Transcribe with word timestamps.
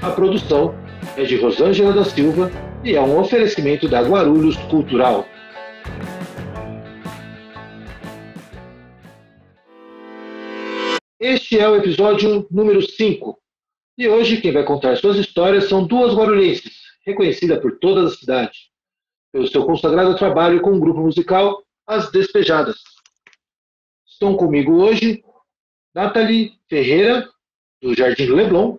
A 0.00 0.12
produção 0.12 0.76
é 1.16 1.24
de 1.24 1.36
Rosângela 1.36 1.92
da 1.92 2.04
Silva 2.04 2.52
e 2.84 2.94
é 2.94 3.00
um 3.00 3.18
oferecimento 3.18 3.88
da 3.88 4.00
Guarulhos 4.00 4.56
Cultural. 4.70 5.26
Este 11.18 11.58
é 11.58 11.68
o 11.68 11.74
episódio 11.74 12.46
número 12.48 12.80
5. 12.80 13.36
E 13.98 14.08
hoje 14.08 14.40
quem 14.40 14.52
vai 14.52 14.62
contar 14.62 14.96
suas 14.96 15.16
histórias 15.16 15.68
são 15.68 15.84
duas 15.84 16.14
guarulhenses, 16.14 16.78
reconhecidas 17.04 17.60
por 17.60 17.80
toda 17.80 18.06
a 18.06 18.10
cidade, 18.10 18.56
pelo 19.32 19.48
seu 19.48 19.66
consagrado 19.66 20.16
trabalho 20.16 20.60
com 20.60 20.74
o 20.74 20.80
grupo 20.80 21.00
musical 21.00 21.60
As 21.84 22.08
Despejadas. 22.12 22.76
Estão 24.06 24.36
comigo 24.36 24.80
hoje 24.80 25.24
Nathalie 25.92 26.52
Ferreira, 26.68 27.28
do 27.82 27.94
Jardim 27.96 28.26
Leblon, 28.26 28.78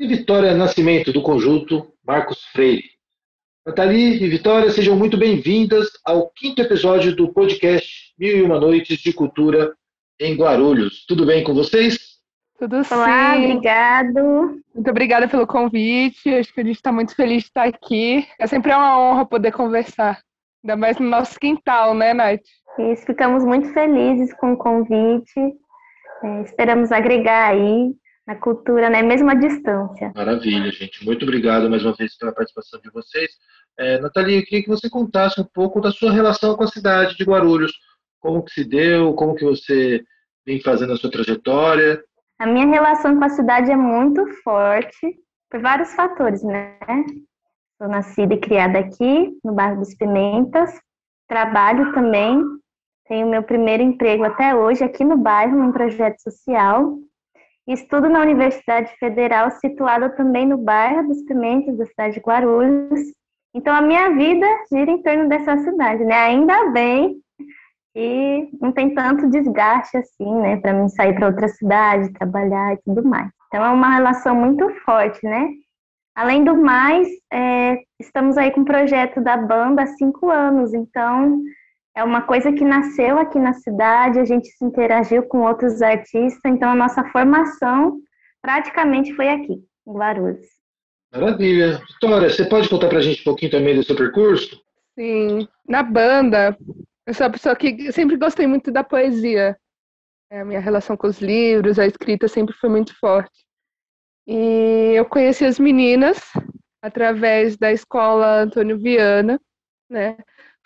e 0.00 0.06
Vitória 0.06 0.54
Nascimento, 0.54 1.12
do 1.12 1.20
conjunto 1.20 1.92
Marcos 2.02 2.42
Freire. 2.46 2.88
Nathalie 3.66 4.24
e 4.24 4.28
Vitória, 4.30 4.70
sejam 4.70 4.96
muito 4.96 5.18
bem-vindas 5.18 5.90
ao 6.02 6.30
quinto 6.30 6.62
episódio 6.62 7.14
do 7.14 7.30
podcast 7.30 8.14
Mil 8.18 8.38
e 8.38 8.40
Uma 8.40 8.58
Noites 8.58 8.98
de 8.98 9.12
Cultura 9.12 9.74
em 10.18 10.34
Guarulhos. 10.34 11.04
Tudo 11.06 11.26
bem 11.26 11.44
com 11.44 11.52
vocês? 11.52 11.98
Tudo 12.58 12.82
sim. 12.82 12.94
Olá, 12.94 13.36
obrigado. 13.36 14.62
Muito 14.74 14.90
obrigada 14.90 15.28
pelo 15.28 15.46
convite. 15.46 16.32
Acho 16.32 16.54
que 16.54 16.62
a 16.62 16.64
gente 16.64 16.76
está 16.76 16.90
muito 16.90 17.14
feliz 17.14 17.42
de 17.42 17.48
estar 17.50 17.64
aqui. 17.64 18.26
É 18.38 18.46
sempre 18.46 18.72
uma 18.72 18.98
honra 18.98 19.26
poder 19.26 19.52
conversar, 19.52 20.18
ainda 20.64 20.76
mais 20.76 20.98
no 20.98 21.10
nosso 21.10 21.38
quintal, 21.38 21.94
né, 21.94 22.14
Nath? 22.14 22.40
Isso, 22.78 23.04
ficamos 23.04 23.44
muito 23.44 23.70
felizes 23.74 24.32
com 24.38 24.54
o 24.54 24.56
convite. 24.56 25.40
É, 26.24 26.40
esperamos 26.40 26.90
agregar 26.90 27.50
aí 27.50 27.92
na 28.30 28.36
cultura, 28.36 28.88
né? 28.88 29.02
Mesmo 29.02 29.28
à 29.28 29.34
distância. 29.34 30.12
Maravilha, 30.14 30.70
gente. 30.70 31.04
Muito 31.04 31.24
obrigado 31.24 31.68
mais 31.68 31.84
uma 31.84 31.94
vez 31.94 32.16
pela 32.16 32.32
participação 32.32 32.80
de 32.80 32.88
vocês. 32.90 33.28
É, 33.76 33.98
Nathalie, 33.98 34.36
eu 34.36 34.44
queria 34.44 34.62
que 34.62 34.68
você 34.68 34.88
contasse 34.88 35.40
um 35.40 35.44
pouco 35.52 35.80
da 35.80 35.90
sua 35.90 36.12
relação 36.12 36.56
com 36.56 36.62
a 36.62 36.68
cidade 36.68 37.16
de 37.16 37.24
Guarulhos. 37.24 37.72
Como 38.20 38.44
que 38.44 38.52
se 38.52 38.64
deu, 38.64 39.14
como 39.14 39.34
que 39.34 39.44
você 39.44 40.04
vem 40.46 40.60
fazendo 40.60 40.92
a 40.92 40.96
sua 40.96 41.10
trajetória? 41.10 42.00
A 42.38 42.46
minha 42.46 42.66
relação 42.66 43.18
com 43.18 43.24
a 43.24 43.30
cidade 43.30 43.68
é 43.68 43.76
muito 43.76 44.24
forte, 44.44 45.18
por 45.50 45.60
vários 45.60 45.92
fatores, 45.94 46.44
né? 46.44 46.78
Sou 47.78 47.88
nascida 47.88 48.34
e 48.34 48.38
criada 48.38 48.78
aqui, 48.78 49.36
no 49.42 49.52
bairro 49.54 49.80
dos 49.80 49.94
Pimentas. 49.96 50.70
Trabalho 51.26 51.92
também. 51.92 52.40
Tenho 53.08 53.28
meu 53.28 53.42
primeiro 53.42 53.82
emprego 53.82 54.22
até 54.22 54.54
hoje 54.54 54.84
aqui 54.84 55.02
no 55.02 55.16
bairro, 55.16 55.58
num 55.58 55.72
projeto 55.72 56.20
social. 56.20 56.96
Estudo 57.72 58.08
na 58.08 58.20
Universidade 58.20 58.92
Federal, 58.98 59.50
situada 59.52 60.10
também 60.10 60.44
no 60.44 60.58
bairro 60.58 61.06
dos 61.06 61.22
Pimentos, 61.22 61.78
da 61.78 61.86
cidade 61.86 62.14
de 62.14 62.20
Guarulhos. 62.20 63.00
Então, 63.54 63.74
a 63.74 63.80
minha 63.80 64.10
vida 64.10 64.46
gira 64.72 64.90
em 64.90 65.02
torno 65.02 65.28
dessa 65.28 65.56
cidade, 65.58 66.04
né? 66.04 66.14
Ainda 66.14 66.70
bem 66.70 67.16
que 67.94 68.48
não 68.60 68.72
tem 68.72 68.92
tanto 68.92 69.30
desgaste 69.30 69.96
assim, 69.96 70.34
né? 70.40 70.56
Para 70.56 70.72
mim 70.72 70.88
sair 70.88 71.14
para 71.14 71.28
outra 71.28 71.46
cidade, 71.48 72.12
trabalhar 72.12 72.74
e 72.74 72.78
tudo 72.84 73.04
mais. 73.04 73.30
Então, 73.46 73.64
é 73.64 73.68
uma 73.68 73.94
relação 73.94 74.34
muito 74.34 74.68
forte, 74.84 75.24
né? 75.24 75.48
Além 76.16 76.42
do 76.42 76.56
mais, 76.56 77.08
é, 77.32 77.78
estamos 78.00 78.36
aí 78.36 78.50
com 78.50 78.62
o 78.62 78.64
projeto 78.64 79.20
da 79.20 79.36
banda 79.36 79.82
há 79.82 79.86
cinco 79.86 80.28
anos, 80.28 80.74
então 80.74 81.40
é 82.00 82.04
uma 82.04 82.22
coisa 82.22 82.50
que 82.50 82.64
nasceu 82.64 83.18
aqui 83.18 83.38
na 83.38 83.52
cidade, 83.52 84.18
a 84.18 84.24
gente 84.24 84.48
se 84.48 84.64
interagiu 84.64 85.22
com 85.24 85.42
outros 85.42 85.82
artistas, 85.82 86.40
então 86.46 86.70
a 86.70 86.74
nossa 86.74 87.04
formação 87.10 87.98
praticamente 88.40 89.12
foi 89.14 89.28
aqui, 89.28 89.62
em 89.86 89.92
Guarulhos. 89.92 90.46
Maravilha. 91.12 91.78
Vitória, 91.86 92.30
você 92.30 92.46
pode 92.46 92.70
contar 92.70 92.88
para 92.88 92.98
a 92.98 93.02
gente 93.02 93.20
um 93.20 93.24
pouquinho 93.24 93.50
também 93.50 93.74
do 93.74 93.82
seu 93.82 93.94
percurso? 93.94 94.58
Sim. 94.98 95.46
Na 95.68 95.82
banda, 95.82 96.56
eu 97.06 97.12
sou 97.12 97.26
uma 97.26 97.32
pessoa 97.32 97.54
que 97.54 97.92
sempre 97.92 98.16
gostei 98.16 98.46
muito 98.46 98.72
da 98.72 98.82
poesia. 98.82 99.54
É, 100.30 100.40
a 100.40 100.44
minha 100.44 100.60
relação 100.60 100.96
com 100.96 101.06
os 101.06 101.20
livros, 101.20 101.78
a 101.78 101.86
escrita 101.86 102.28
sempre 102.28 102.54
foi 102.54 102.70
muito 102.70 102.98
forte. 102.98 103.44
E 104.26 104.94
eu 104.94 105.04
conheci 105.04 105.44
as 105.44 105.58
meninas 105.58 106.18
através 106.80 107.58
da 107.58 107.70
escola 107.70 108.40
Antônio 108.40 108.78
Viana, 108.78 109.38
né? 109.90 110.16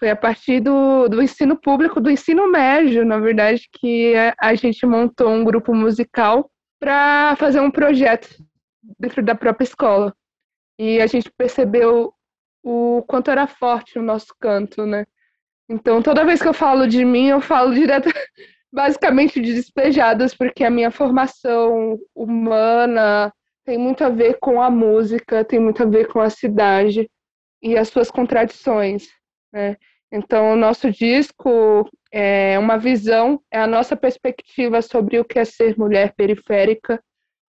Foi 0.05 0.11
a 0.11 0.17
partir 0.17 0.61
do, 0.61 1.09
do 1.09 1.23
ensino 1.23 1.57
público, 1.57 1.99
do 1.99 2.11
ensino 2.11 2.47
médio, 2.47 3.07
na 3.07 3.19
verdade, 3.19 3.67
que 3.73 4.13
a 4.39 4.55
gente 4.55 4.85
montou 4.85 5.31
um 5.31 5.43
grupo 5.43 5.75
musical 5.75 6.51
para 6.79 7.35
fazer 7.37 7.61
um 7.61 7.71
projeto 7.71 8.29
dentro 8.99 9.23
da 9.23 9.35
própria 9.35 9.65
escola. 9.65 10.15
E 10.79 11.01
a 11.01 11.07
gente 11.07 11.33
percebeu 11.33 12.13
o 12.63 13.03
quanto 13.09 13.31
era 13.31 13.47
forte 13.47 13.99
o 13.99 14.03
nosso 14.03 14.35
canto, 14.39 14.85
né? 14.85 15.07
Então, 15.71 16.03
toda 16.03 16.27
vez 16.27 16.43
que 16.43 16.49
eu 16.49 16.53
falo 16.53 16.87
de 16.87 17.03
mim, 17.03 17.29
eu 17.29 17.41
falo 17.41 17.73
direto, 17.75 18.11
basicamente 18.71 19.41
de 19.41 19.55
despejadas, 19.55 20.35
porque 20.35 20.65
a 20.65 20.71
minha 20.71 20.91
formação 20.91 21.99
humana 22.15 23.33
tem 23.65 23.79
muito 23.79 24.05
a 24.05 24.11
ver 24.11 24.37
com 24.39 24.61
a 24.61 24.69
música, 24.69 25.43
tem 25.47 25.59
muito 25.59 25.83
a 25.83 25.87
ver 25.87 26.09
com 26.09 26.21
a 26.21 26.29
cidade 26.29 27.11
e 27.63 27.75
as 27.79 27.89
suas 27.89 28.11
contradições. 28.11 29.09
Né? 29.51 29.79
Então, 30.17 30.53
o 30.53 30.57
nosso 30.57 30.93
disco 30.93 31.91
é 32.13 32.57
uma 32.57 32.79
visão, 32.79 33.43
é 33.51 33.59
a 33.59 33.67
nossa 33.67 33.97
perspectiva 33.97 34.81
sobre 34.81 35.19
o 35.19 35.25
que 35.25 35.41
é 35.41 35.45
ser 35.45 35.77
mulher 35.77 36.15
periférica, 36.15 37.03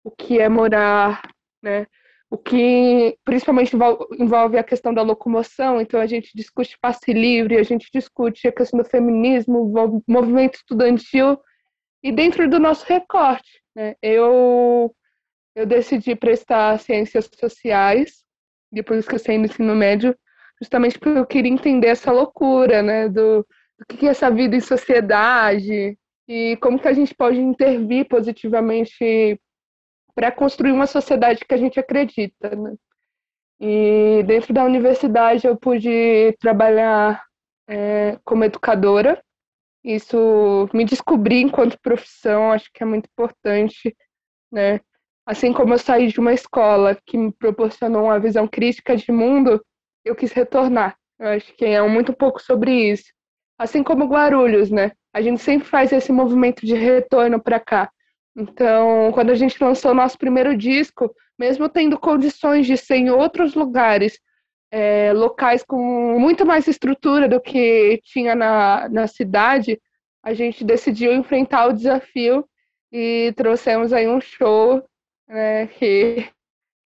o 0.03 0.11
que 0.11 0.41
é 0.41 0.49
morar, 0.49 1.23
né? 1.63 1.87
o 2.29 2.37
que 2.37 3.17
principalmente 3.25 3.77
envolve 4.19 4.59
a 4.59 4.65
questão 4.65 4.93
da 4.93 5.03
locomoção, 5.03 5.81
então 5.81 6.01
a 6.01 6.07
gente 6.07 6.33
discute 6.35 6.77
passe 6.81 7.13
livre, 7.13 7.57
a 7.57 7.63
gente 7.63 7.89
discute 7.95 8.49
a 8.49 8.53
questão 8.53 8.81
do 8.81 8.85
feminismo, 8.85 9.73
movimento 10.05 10.57
estudantil, 10.57 11.39
e 12.03 12.11
dentro 12.11 12.51
do 12.51 12.59
nosso 12.59 12.85
recorte. 12.87 13.63
Né? 13.73 13.95
Eu, 14.03 14.93
eu 15.55 15.65
decidi 15.65 16.17
prestar 16.17 16.81
ciências 16.81 17.31
sociais, 17.39 18.25
depois 18.73 19.07
que 19.07 19.15
eu 19.15 19.19
saí 19.21 19.39
do 19.39 19.45
ensino 19.45 19.77
médio, 19.77 20.13
justamente 20.61 20.99
porque 20.99 21.19
eu 21.19 21.27
queria 21.27 21.53
entender 21.53 21.89
essa 21.89 22.13
loucura, 22.13 22.83
né, 22.83 23.09
do, 23.09 23.47
do 23.79 23.87
que 23.87 24.07
é 24.07 24.11
essa 24.11 24.31
vida 24.31 24.57
em 24.57 24.61
sociedade 24.61 25.99
e 26.29 26.57
como 26.61 26.79
que 26.79 26.89
a 26.89 26.93
gente 26.93 27.15
pode 27.15 27.39
intervir 27.39 28.07
positivamente 28.09 29.41
para 30.15 30.33
construir 30.33 30.73
uma 30.73 30.87
sociedade 30.87 31.45
que 31.45 31.55
a 31.55 31.57
gente 31.57 31.79
acredita, 31.79 32.55
né? 32.55 32.75
E 33.61 34.23
dentro 34.25 34.53
da 34.53 34.65
universidade 34.65 35.47
eu 35.47 35.57
pude 35.57 36.37
trabalhar 36.41 37.25
é, 37.69 38.19
como 38.25 38.45
educadora. 38.45 39.23
Isso 39.83 40.69
me 40.75 40.85
descobri 40.85 41.41
enquanto 41.41 41.81
profissão, 41.81 42.53
acho 42.53 42.69
que 42.73 42.83
é 42.83 42.87
muito 42.87 43.07
importante, 43.07 43.97
né? 44.51 44.81
Assim 45.25 45.53
como 45.53 45.75
eu 45.75 45.79
saí 45.79 46.09
de 46.09 46.21
uma 46.21 46.33
escola 46.33 46.99
que 47.07 47.17
me 47.17 47.33
proporcionou 47.33 48.05
uma 48.05 48.19
visão 48.19 48.47
crítica 48.47 48.97
de 48.97 49.11
mundo, 49.13 49.65
eu 50.05 50.15
quis 50.15 50.33
retornar. 50.33 50.97
Eu 51.19 51.29
acho 51.29 51.53
que 51.55 51.65
é 51.65 51.83
muito 51.83 52.13
pouco 52.13 52.41
sobre 52.41 52.73
isso. 52.91 53.13
Assim 53.59 53.83
como 53.83 54.07
Guarulhos, 54.07 54.71
né? 54.71 54.93
A 55.13 55.21
gente 55.21 55.41
sempre 55.41 55.67
faz 55.67 55.93
esse 55.93 56.13
movimento 56.13 56.65
de 56.65 56.75
retorno 56.75 57.43
para 57.43 57.59
cá. 57.59 57.91
Então, 58.37 59.11
quando 59.13 59.31
a 59.31 59.35
gente 59.35 59.63
lançou 59.63 59.93
nosso 59.93 60.17
primeiro 60.17 60.57
disco, 60.57 61.13
mesmo 61.39 61.69
tendo 61.69 61.99
condições 61.99 62.67
de 62.67 62.77
ser 62.77 62.97
em 62.97 63.11
outros 63.11 63.55
lugares, 63.55 64.19
é, 64.71 65.13
locais 65.13 65.65
com 65.65 66.19
muito 66.19 66.47
mais 66.47 66.69
estrutura 66.69 67.29
do 67.29 67.41
que 67.41 68.01
tinha 68.05 68.35
na, 68.35 68.89
na 68.89 69.07
cidade, 69.07 69.81
a 70.23 70.35
gente 70.35 70.65
decidiu 70.65 71.13
enfrentar 71.13 71.67
o 71.67 71.73
desafio 71.73 72.45
e 72.93 73.33
trouxemos 73.37 73.93
aí 73.93 74.07
um 74.09 74.21
show 74.21 74.83
né, 75.27 75.67
que 75.69 76.29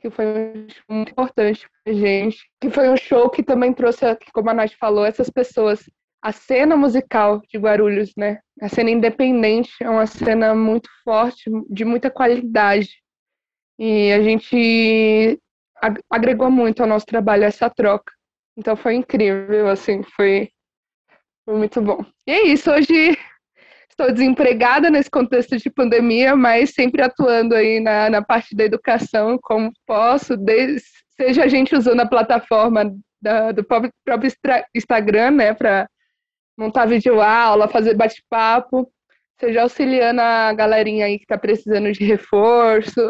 que 0.03 0.11
foi 0.11 0.67
muito 0.89 1.13
importante 1.13 1.67
pra 1.85 1.95
gente, 1.95 2.39
que 2.61 2.69
foi 2.69 2.91
um 2.91 2.97
show 2.97 3.31
que 3.31 3.43
também 3.43 3.73
trouxe, 3.73 4.05
como 4.35 4.51
a 4.51 4.55
Nath 4.55 4.73
falou, 4.73 5.07
essas 5.07 5.31
pessoas. 5.31 5.89
A 6.21 6.33
cena 6.33 6.77
musical 6.77 7.41
de 7.49 7.59
Guarulhos, 7.59 8.13
né? 8.17 8.41
A 8.61 8.69
cena 8.69 8.91
independente 8.91 9.73
é 9.81 9.89
uma 9.89 10.07
cena 10.07 10.55
muito 10.55 10.89
forte, 11.05 11.51
de 11.71 11.85
muita 11.85 12.11
qualidade. 12.11 12.91
E 13.79 14.13
a 14.13 14.23
gente 14.23 15.41
agregou 16.11 16.51
muito 16.51 16.81
ao 16.81 16.89
nosso 16.89 17.07
trabalho 17.07 17.45
essa 17.45 17.71
troca. 17.71 18.13
Então 18.57 18.77
foi 18.77 18.95
incrível, 18.95 19.69
assim, 19.69 20.03
foi, 20.03 20.51
foi 21.45 21.57
muito 21.57 21.81
bom. 21.81 22.05
E 22.27 22.33
é 22.33 22.43
isso, 22.49 22.71
hoje 22.71 23.17
estou 23.93 24.13
desempregada 24.13 24.91
nesse 24.91 25.11
contexto 25.11 25.57
de 25.57 25.71
pandemia, 25.71 26.35
mas 26.35 26.71
sempre 26.71 27.03
atuando 27.03 27.55
aí 27.55 27.79
na, 27.79 28.11
na 28.11 28.23
parte 28.23 28.55
da 28.55 28.65
educação 28.65 29.39
como 29.41 29.73
posso, 29.87 30.37
desde, 30.37 30.83
seja 31.17 31.45
a 31.45 31.49
gente 31.49 31.75
usando 31.75 32.01
a 32.01 32.09
plataforma 32.09 32.95
da, 33.21 33.53
do 33.53 33.63
próprio, 33.63 33.93
próprio 34.05 34.33
Instagram, 34.75 35.31
né, 35.33 35.55
para 35.55 35.89
montar 36.59 36.87
videoaula, 36.87 37.69
fazer 37.69 37.95
bate-papo, 37.95 38.91
seja 39.39 39.63
auxiliando 39.63 40.21
a 40.21 40.53
galerinha 40.53 41.07
aí 41.07 41.19
que 41.19 41.25
está 41.25 41.39
precisando 41.39 41.93
de 41.93 42.05
reforço, 42.05 43.01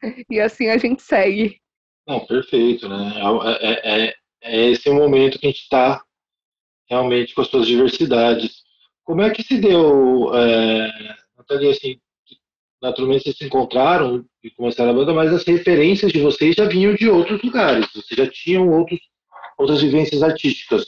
e 0.30 0.38
assim 0.38 0.68
a 0.68 0.78
gente 0.78 1.02
segue. 1.02 1.56
Não, 2.06 2.20
perfeito, 2.26 2.88
né? 2.88 3.12
É, 3.60 3.66
é, 3.66 4.06
é, 4.06 4.14
é 4.42 4.70
esse 4.70 4.90
momento 4.90 5.38
que 5.38 5.46
a 5.46 5.50
gente 5.50 5.62
está 5.62 6.02
realmente 6.88 7.34
com 7.34 7.40
as 7.40 7.48
suas 7.48 7.66
diversidades. 7.66 8.62
Como 9.10 9.22
é 9.22 9.30
que 9.30 9.42
se 9.42 9.58
deu, 9.58 10.32
é, 10.36 10.88
assim, 11.68 11.98
naturalmente 12.80 13.24
vocês 13.24 13.38
se 13.38 13.44
encontraram 13.44 14.24
e 14.40 14.50
começaram 14.52 14.92
a 14.92 14.94
banda, 14.94 15.12
mas 15.12 15.32
as 15.32 15.42
referências 15.42 16.12
de 16.12 16.20
vocês 16.20 16.54
já 16.54 16.64
vinham 16.66 16.94
de 16.94 17.08
outros 17.08 17.42
lugares, 17.42 17.88
vocês 17.92 18.16
já 18.16 18.30
tinham 18.30 18.68
outros, 18.68 19.00
outras 19.58 19.82
vivências 19.82 20.22
artísticas 20.22 20.84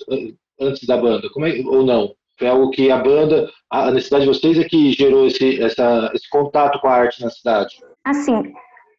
antes 0.61 0.87
da 0.87 0.97
banda, 0.99 1.29
como 1.31 1.47
é, 1.47 1.63
ou 1.67 1.85
não? 1.85 2.15
Foi 2.39 2.47
algo 2.47 2.71
que 2.71 2.93
a 2.93 2.99
banda, 2.99 3.51
a 3.69 3.91
necessidade 3.91 4.25
de 4.25 4.31
vocês 4.31 4.57
é 4.57 4.63
que 4.69 4.93
gerou 4.93 5.27
esse, 5.27 5.61
essa, 5.61 6.09
esse 6.15 6.31
contato 6.31 6.81
com 6.81 6.87
a 6.87 6.95
arte 6.95 7.21
na 7.25 7.29
cidade? 7.29 7.75
Assim, 8.05 8.53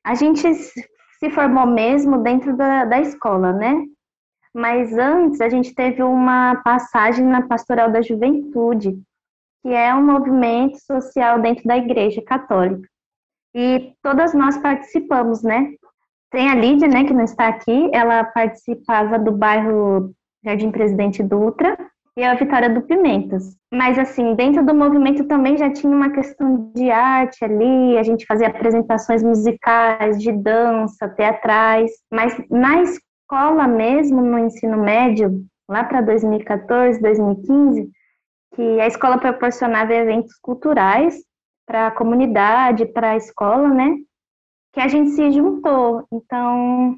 a 0.04 0.16
gente 0.16 0.54
se 0.54 1.30
formou 1.30 1.66
mesmo 1.66 2.22
dentro 2.22 2.58
da, 2.58 2.84
da 2.84 3.00
escola, 3.00 3.54
né? 3.54 3.86
Mas 4.54 4.92
antes 4.98 5.40
a 5.40 5.48
gente 5.48 5.74
teve 5.74 6.04
uma 6.04 6.58
passagem 6.58 7.26
na 7.26 7.48
Pastoral 7.48 7.90
da 7.90 8.02
Juventude, 8.02 9.02
que 9.64 9.70
é 9.70 9.96
um 9.96 10.06
movimento 10.06 10.78
social 10.80 11.42
dentro 11.42 11.64
da 11.64 11.78
Igreja 11.78 12.22
Católica. 12.22 12.88
E 13.56 13.94
todas 14.04 14.34
nós 14.34 14.58
participamos, 14.58 15.42
né? 15.42 15.74
Tem 16.30 16.50
a 16.50 16.56
Lídia, 16.56 16.88
né, 16.88 17.06
que 17.06 17.14
não 17.14 17.24
está 17.24 17.48
aqui, 17.48 17.90
ela 17.94 18.24
participava 18.24 19.18
do 19.18 19.32
bairro 19.32 20.12
Jardim 20.44 20.72
Presidente 20.72 21.24
Dutra 21.24 21.78
e 22.18 22.24
a 22.24 22.34
Vitória 22.36 22.70
do 22.70 22.82
Pimentas. 22.82 23.56
Mas, 23.72 23.98
assim, 23.98 24.36
dentro 24.36 24.66
do 24.66 24.74
movimento 24.74 25.26
também 25.26 25.58
já 25.58 25.72
tinha 25.72 25.96
uma 25.96 26.10
questão 26.10 26.72
de 26.76 26.90
arte 26.90 27.44
ali, 27.46 27.98
a 27.98 28.04
gente 28.04 28.26
fazia 28.26 28.48
apresentações 28.48 29.24
musicais, 29.24 30.22
de 30.22 30.32
dança, 30.32 31.08
teatrais, 31.08 31.92
mas 32.12 32.36
na 32.50 32.82
escola 32.82 33.68
mesmo, 33.68 34.22
no 34.22 34.40
ensino 34.40 34.78
médio, 34.78 35.44
lá 35.70 35.84
para 35.84 36.02
2014, 36.02 37.02
2015, 37.02 37.90
que 38.54 38.80
a 38.80 38.88
escola 38.88 39.18
proporcionava 39.18 39.94
eventos 39.94 40.34
culturais 40.42 41.16
para 41.66 41.88
a 41.88 41.92
comunidade, 41.92 42.86
para 42.86 43.12
a 43.12 43.18
escola, 43.18 43.70
né? 43.70 43.96
Que 44.74 44.80
a 44.80 44.88
gente 44.88 45.12
se 45.12 45.32
juntou. 45.32 46.06
Então, 46.12 46.96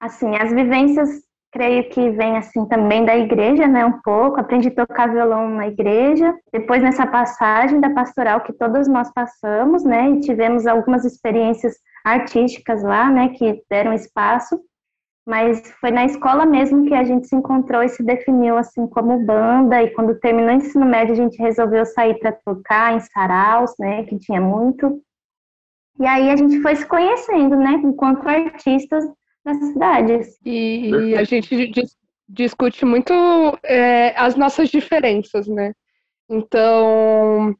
assim, 0.00 0.36
as 0.36 0.52
vivências, 0.52 1.08
creio 1.52 1.88
que 1.90 2.10
vem 2.10 2.36
assim 2.36 2.66
também 2.66 3.04
da 3.04 3.16
igreja, 3.16 3.66
né? 3.66 3.84
Um 3.84 4.00
pouco. 4.00 4.40
Aprendi 4.40 4.68
a 4.68 4.86
tocar 4.86 5.10
violão 5.10 5.48
na 5.48 5.68
igreja. 5.68 6.34
Depois 6.52 6.82
nessa 6.82 7.06
passagem 7.06 7.80
da 7.80 7.90
pastoral 7.90 8.40
que 8.42 8.52
todos 8.52 8.88
nós 8.88 9.10
passamos, 9.12 9.84
né? 9.84 10.10
E 10.10 10.20
tivemos 10.20 10.66
algumas 10.66 11.04
experiências 11.04 11.74
artísticas 12.04 12.82
lá, 12.82 13.10
né? 13.10 13.30
Que 13.30 13.62
deram 13.70 13.92
espaço 13.92 14.60
mas 15.26 15.62
foi 15.80 15.90
na 15.90 16.04
escola 16.04 16.44
mesmo 16.44 16.86
que 16.86 16.94
a 16.94 17.04
gente 17.04 17.28
se 17.28 17.36
encontrou 17.36 17.82
e 17.82 17.88
se 17.88 18.02
definiu 18.02 18.56
assim 18.56 18.86
como 18.88 19.24
banda 19.24 19.82
e 19.82 19.90
quando 19.90 20.18
terminou 20.18 20.50
o 20.50 20.54
ensino 20.54 20.84
médio 20.84 21.12
a 21.12 21.16
gente 21.16 21.40
resolveu 21.40 21.86
sair 21.86 22.18
para 22.18 22.32
tocar 22.32 22.94
em 22.94 23.00
saraus, 23.00 23.72
né, 23.78 24.04
que 24.04 24.18
tinha 24.18 24.40
muito. 24.40 25.00
E 26.00 26.06
aí 26.06 26.30
a 26.30 26.36
gente 26.36 26.60
foi 26.60 26.74
se 26.74 26.86
conhecendo, 26.86 27.56
né, 27.56 27.80
enquanto 27.84 28.26
artistas 28.28 29.04
das 29.44 29.56
cidades. 29.58 30.38
E, 30.44 30.90
e 30.90 31.16
a 31.16 31.24
gente 31.24 31.68
dis 31.68 31.96
discute 32.28 32.84
muito 32.86 33.12
é, 33.62 34.18
as 34.18 34.36
nossas 34.36 34.70
diferenças, 34.70 35.46
né? 35.46 35.74
Então, 36.30 37.54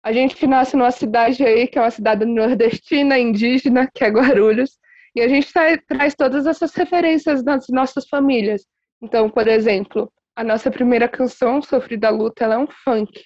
a 0.00 0.12
gente 0.12 0.46
nasce 0.46 0.76
numa 0.76 0.92
cidade 0.92 1.44
aí 1.44 1.66
que 1.66 1.76
é 1.76 1.82
uma 1.82 1.90
cidade 1.90 2.24
nordestina, 2.24 3.18
indígena, 3.18 3.90
que 3.92 4.04
é 4.04 4.08
Guarulhos, 4.08 4.78
e 5.16 5.22
a 5.22 5.28
gente 5.28 5.50
traz 5.88 6.14
todas 6.14 6.46
essas 6.46 6.74
referências 6.74 7.42
das 7.42 7.66
nossas 7.70 8.06
famílias. 8.06 8.66
Então, 9.00 9.30
por 9.30 9.48
exemplo, 9.48 10.12
a 10.36 10.44
nossa 10.44 10.70
primeira 10.70 11.08
canção, 11.08 11.62
Sofrida 11.62 12.10
Luta, 12.10 12.44
ela 12.44 12.56
é 12.56 12.58
um 12.58 12.66
funk. 12.66 13.24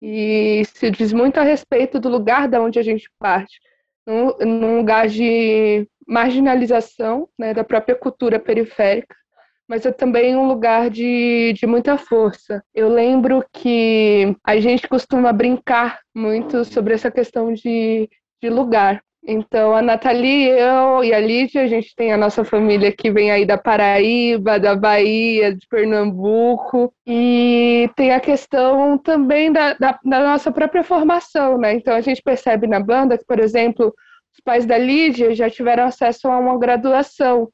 E 0.00 0.62
se 0.66 0.88
diz 0.88 1.12
muito 1.12 1.38
a 1.38 1.42
respeito 1.42 1.98
do 1.98 2.08
lugar 2.08 2.46
da 2.46 2.62
onde 2.62 2.78
a 2.78 2.82
gente 2.82 3.10
parte. 3.18 3.58
Num, 4.06 4.36
num 4.38 4.76
lugar 4.76 5.08
de 5.08 5.88
marginalização 6.06 7.28
né, 7.36 7.52
da 7.52 7.64
própria 7.64 7.96
cultura 7.96 8.38
periférica, 8.38 9.16
mas 9.68 9.84
é 9.84 9.90
também 9.90 10.36
um 10.36 10.46
lugar 10.46 10.88
de, 10.88 11.52
de 11.54 11.66
muita 11.66 11.98
força. 11.98 12.62
Eu 12.72 12.88
lembro 12.88 13.44
que 13.52 14.32
a 14.44 14.60
gente 14.60 14.86
costuma 14.86 15.32
brincar 15.32 15.98
muito 16.14 16.64
sobre 16.64 16.94
essa 16.94 17.10
questão 17.10 17.52
de, 17.52 18.08
de 18.40 18.48
lugar. 18.48 19.02
Então, 19.28 19.74
a 19.74 19.82
Nathalie, 19.82 20.48
eu 20.50 21.02
e 21.02 21.12
a 21.12 21.18
Lídia, 21.18 21.62
a 21.62 21.66
gente 21.66 21.96
tem 21.96 22.12
a 22.12 22.16
nossa 22.16 22.44
família 22.44 22.92
que 22.92 23.10
vem 23.10 23.32
aí 23.32 23.44
da 23.44 23.58
Paraíba, 23.58 24.60
da 24.60 24.76
Bahia, 24.76 25.52
de 25.52 25.66
Pernambuco, 25.66 26.94
e 27.04 27.90
tem 27.96 28.12
a 28.12 28.20
questão 28.20 28.96
também 28.96 29.50
da, 29.50 29.74
da, 29.74 29.98
da 30.04 30.20
nossa 30.22 30.52
própria 30.52 30.84
formação, 30.84 31.58
né? 31.58 31.74
Então, 31.74 31.96
a 31.96 32.00
gente 32.00 32.22
percebe 32.22 32.68
na 32.68 32.78
banda 32.78 33.18
que, 33.18 33.24
por 33.24 33.40
exemplo, 33.40 33.92
os 34.32 34.40
pais 34.44 34.64
da 34.64 34.78
Lídia 34.78 35.34
já 35.34 35.50
tiveram 35.50 35.86
acesso 35.86 36.28
a 36.28 36.38
uma 36.38 36.56
graduação. 36.56 37.48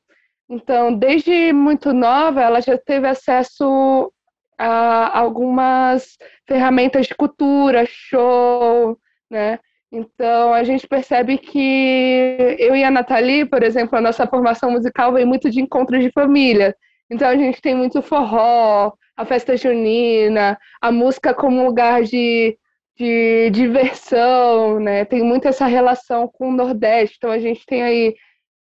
Então, 0.51 0.95
desde 0.95 1.55
muito 1.55 1.95
nova, 1.95 2.43
ela 2.43 2.61
já 2.61 2.77
teve 2.77 3.09
acesso 3.09 4.13
a 4.59 5.19
algumas 5.19 6.19
ferramentas 6.47 7.07
de 7.07 7.15
cultura, 7.15 7.87
show, 7.87 8.99
né? 9.31 9.59
Então, 9.93 10.55
a 10.55 10.65
gente 10.65 10.89
percebe 10.89 11.37
que 11.37 12.57
eu 12.59 12.75
e 12.75 12.83
a 12.83 12.91
Nathalie, 12.91 13.45
por 13.45 13.63
exemplo, 13.63 13.99
a 13.99 14.01
nossa 14.01 14.27
formação 14.27 14.71
musical 14.71 15.13
vem 15.13 15.27
muito 15.27 15.51
de 15.51 15.61
encontros 15.61 16.03
de 16.03 16.11
família. 16.11 16.75
Então, 17.11 17.29
a 17.29 17.37
gente 17.37 17.61
tem 17.61 17.75
muito 17.75 18.01
forró, 18.01 18.95
a 19.15 19.27
festa 19.27 19.55
junina, 19.55 20.59
a 20.81 20.91
música 20.91 21.35
como 21.35 21.67
lugar 21.67 22.03
de, 22.05 22.57
de 22.97 23.51
diversão, 23.51 24.81
né? 24.81 25.05
Tem 25.05 25.23
muito 25.23 25.47
essa 25.47 25.67
relação 25.67 26.27
com 26.27 26.49
o 26.49 26.53
Nordeste. 26.57 27.17
Então, 27.19 27.31
a 27.31 27.39
gente 27.39 27.67
tem 27.67 27.83
aí, 27.83 28.15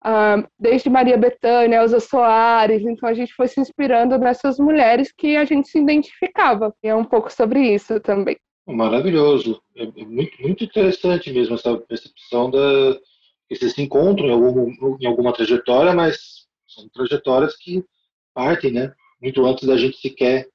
uh, 0.05 0.47
desde 0.59 0.91
Maria 0.91 1.17
Bethânia, 1.17 1.77
Elza 1.77 2.01
Soares. 2.01 2.83
Então, 2.83 3.09
a 3.09 3.15
gente 3.15 3.33
foi 3.33 3.49
se 3.49 3.59
inspirando 3.59 4.19
nessas 4.19 4.59
mulheres 4.59 5.11
que 5.11 5.39
a 5.39 5.45
gente 5.47 5.69
se 5.71 5.79
identificava. 5.79 6.75
E 6.83 6.89
é 6.89 6.95
um 6.95 7.05
pouco 7.05 7.33
sobre 7.33 7.61
isso 7.75 7.99
também. 8.01 8.37
Maravilhoso. 8.67 9.63
É, 9.77 9.83
é 9.85 10.05
muito, 10.05 10.41
muito 10.41 10.65
interessante 10.65 11.33
mesmo 11.33 11.55
essa 11.55 11.77
percepção 11.77 12.51
da 12.51 12.99
que 13.47 13.57
vocês 13.57 13.75
se 13.75 13.83
encontram 13.83 14.29
em, 14.29 14.33
algum, 14.33 14.99
em 14.99 15.07
alguma 15.07 15.33
trajetória, 15.33 15.93
mas 15.93 16.47
são 16.67 16.89
trajetórias 16.89 17.55
que 17.57 17.85
partem, 18.33 18.73
né? 18.73 18.95
Muito 19.21 19.45
antes 19.45 19.69
da 19.69 19.77
gente 19.77 19.99
sequer 19.99 20.49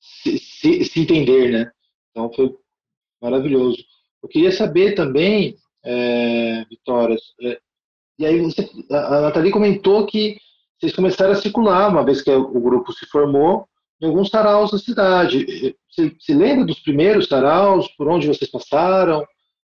se, 0.00 0.38
se, 0.38 0.84
se 0.84 1.00
entender, 1.00 1.50
né? 1.50 1.72
Então 2.10 2.32
foi 2.32 2.54
maravilhoso. 3.20 3.84
Eu 4.22 4.28
queria 4.28 4.52
saber 4.52 4.94
também, 4.94 5.56
é, 5.84 6.64
Vitória, 6.66 7.16
é, 7.42 7.60
e 8.18 8.26
aí 8.26 8.40
você, 8.40 8.70
a 8.90 9.20
Nathalie 9.22 9.50
comentou 9.50 10.06
que 10.06 10.38
vocês 10.78 10.94
começaram 10.94 11.32
a 11.32 11.36
circular, 11.36 11.88
uma 11.88 12.04
vez 12.04 12.22
que 12.22 12.30
o 12.30 12.60
grupo 12.60 12.92
se 12.92 13.06
formou, 13.06 13.68
em 14.02 14.06
alguns 14.06 14.30
saraus 14.30 14.72
da 14.72 14.78
cidade. 14.78 15.76
Você 15.88 16.12
se 16.18 16.34
lembra 16.34 16.64
dos 16.64 16.80
primeiros 16.80 17.28
saraus, 17.28 17.88
por 17.96 18.08
onde 18.08 18.26
vocês 18.26 18.50
passaram? 18.50 19.24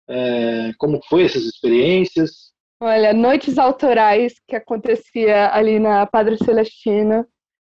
É, 0.08 0.72
como 0.78 1.00
foi 1.08 1.24
essas 1.24 1.44
experiências? 1.44 2.50
Olha, 2.80 3.12
noites 3.12 3.58
autorais 3.58 4.34
que 4.48 4.56
acontecia 4.56 5.54
ali 5.54 5.78
na 5.78 6.06
Padre 6.06 6.36
Celestina, 6.38 7.26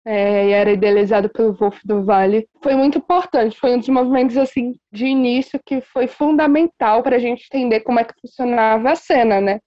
é, 0.06 0.48
e 0.48 0.52
era 0.52 0.72
idealizado 0.72 1.30
pelo 1.30 1.54
Wolf 1.54 1.80
do 1.84 2.04
Vale, 2.04 2.48
foi 2.64 2.76
muito 2.76 2.98
importante. 2.98 3.58
Foi 3.58 3.76
um 3.76 3.80
dos 3.80 3.90
movimentos 3.90 4.38
assim 4.38 4.74
de 4.92 5.06
início 5.06 5.60
que 5.66 5.82
foi 5.82 6.08
fundamental 6.08 7.04
para 7.04 7.18
a 7.18 7.20
gente 7.20 7.46
entender 7.46 7.82
como 7.82 8.00
é 8.00 8.04
que 8.06 8.20
funcionava 8.20 8.92
a 8.92 8.96
cena, 8.96 9.40
né? 9.40 9.60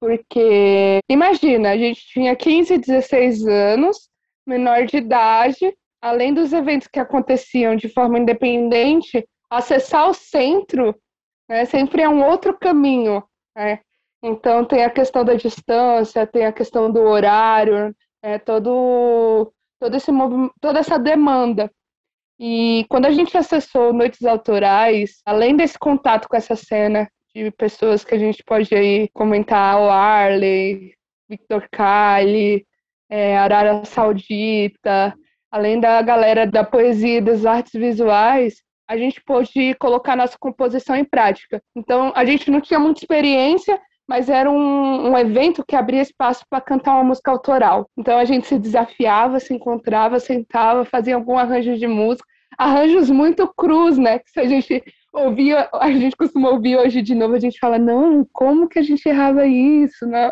Porque 0.00 0.98
imagina, 1.08 1.70
a 1.70 1.76
gente 1.76 2.06
tinha 2.08 2.34
15, 2.34 2.78
16 2.78 3.46
anos, 3.46 4.08
menor 4.46 4.86
de 4.86 4.96
idade, 4.96 5.72
além 6.02 6.34
dos 6.34 6.52
eventos 6.52 6.88
que 6.88 6.98
aconteciam 6.98 7.76
de 7.76 7.88
forma 7.88 8.18
independente, 8.18 9.26
acessar 9.48 10.08
o 10.08 10.14
centro 10.14 10.94
né, 11.48 11.64
sempre 11.64 12.02
é 12.02 12.08
um 12.08 12.24
outro 12.24 12.58
caminho. 12.58 13.22
Né? 13.54 13.80
Então 14.22 14.64
tem 14.64 14.84
a 14.84 14.90
questão 14.90 15.24
da 15.24 15.34
distância, 15.34 16.26
tem 16.26 16.46
a 16.46 16.52
questão 16.52 16.90
do 16.90 17.00
horário, 17.00 17.94
é, 18.22 18.38
todo, 18.38 19.52
todo 19.78 19.96
esse 19.96 20.10
toda 20.60 20.78
essa 20.78 20.98
demanda. 20.98 21.70
E 22.38 22.86
quando 22.88 23.06
a 23.06 23.10
gente 23.10 23.36
acessou 23.36 23.92
Noites 23.92 24.24
Autorais, 24.24 25.20
além 25.24 25.56
desse 25.56 25.78
contato 25.78 26.28
com 26.28 26.36
essa 26.36 26.56
cena 26.56 27.08
de 27.34 27.50
pessoas 27.52 28.04
que 28.04 28.14
a 28.14 28.18
gente 28.18 28.42
pode 28.44 28.74
aí 28.74 29.08
comentar, 29.12 29.80
o 29.80 29.88
Arley, 29.88 30.94
Victor 31.28 31.68
Kali, 31.70 32.66
é, 33.08 33.36
Arara 33.36 33.84
Saudita, 33.84 35.14
além 35.52 35.78
da 35.78 36.00
galera 36.00 36.46
da 36.46 36.64
poesia 36.64 37.18
e 37.18 37.20
das 37.20 37.44
artes 37.44 37.72
visuais, 37.72 38.54
a 38.88 38.96
gente 38.96 39.22
pôde 39.24 39.74
colocar 39.74 40.16
nossa 40.16 40.36
composição 40.38 40.96
em 40.96 41.04
prática. 41.04 41.62
Então, 41.76 42.12
a 42.16 42.24
gente 42.24 42.50
não 42.50 42.60
tinha 42.60 42.80
muita 42.80 43.00
experiência, 43.00 43.78
mas 44.08 44.28
era 44.28 44.50
um, 44.50 45.10
um 45.10 45.16
evento 45.16 45.64
que 45.66 45.76
abria 45.76 46.02
espaço 46.02 46.44
para 46.50 46.60
cantar 46.60 46.94
uma 46.94 47.04
música 47.04 47.30
autoral. 47.30 47.88
Então 47.96 48.18
a 48.18 48.24
gente 48.24 48.46
se 48.46 48.58
desafiava, 48.58 49.40
se 49.40 49.54
encontrava, 49.54 50.18
sentava, 50.18 50.84
fazia 50.84 51.14
algum 51.14 51.38
arranjo 51.38 51.76
de 51.76 51.86
música, 51.86 52.28
arranjos 52.58 53.08
muito 53.08 53.46
crus, 53.56 53.96
né? 53.96 54.18
Que 54.18 54.30
se 54.30 54.40
a 54.40 54.44
gente 54.44 54.82
ouvia, 55.12 55.68
a 55.72 55.90
gente 55.90 56.16
costuma 56.16 56.50
ouvir 56.50 56.76
hoje 56.76 57.00
de 57.00 57.14
novo, 57.14 57.34
a 57.34 57.40
gente 57.40 57.58
fala, 57.58 57.78
não, 57.78 58.26
como 58.32 58.68
que 58.68 58.78
a 58.78 58.82
gente 58.82 59.08
errava 59.08 59.46
isso? 59.46 60.06
Não? 60.06 60.30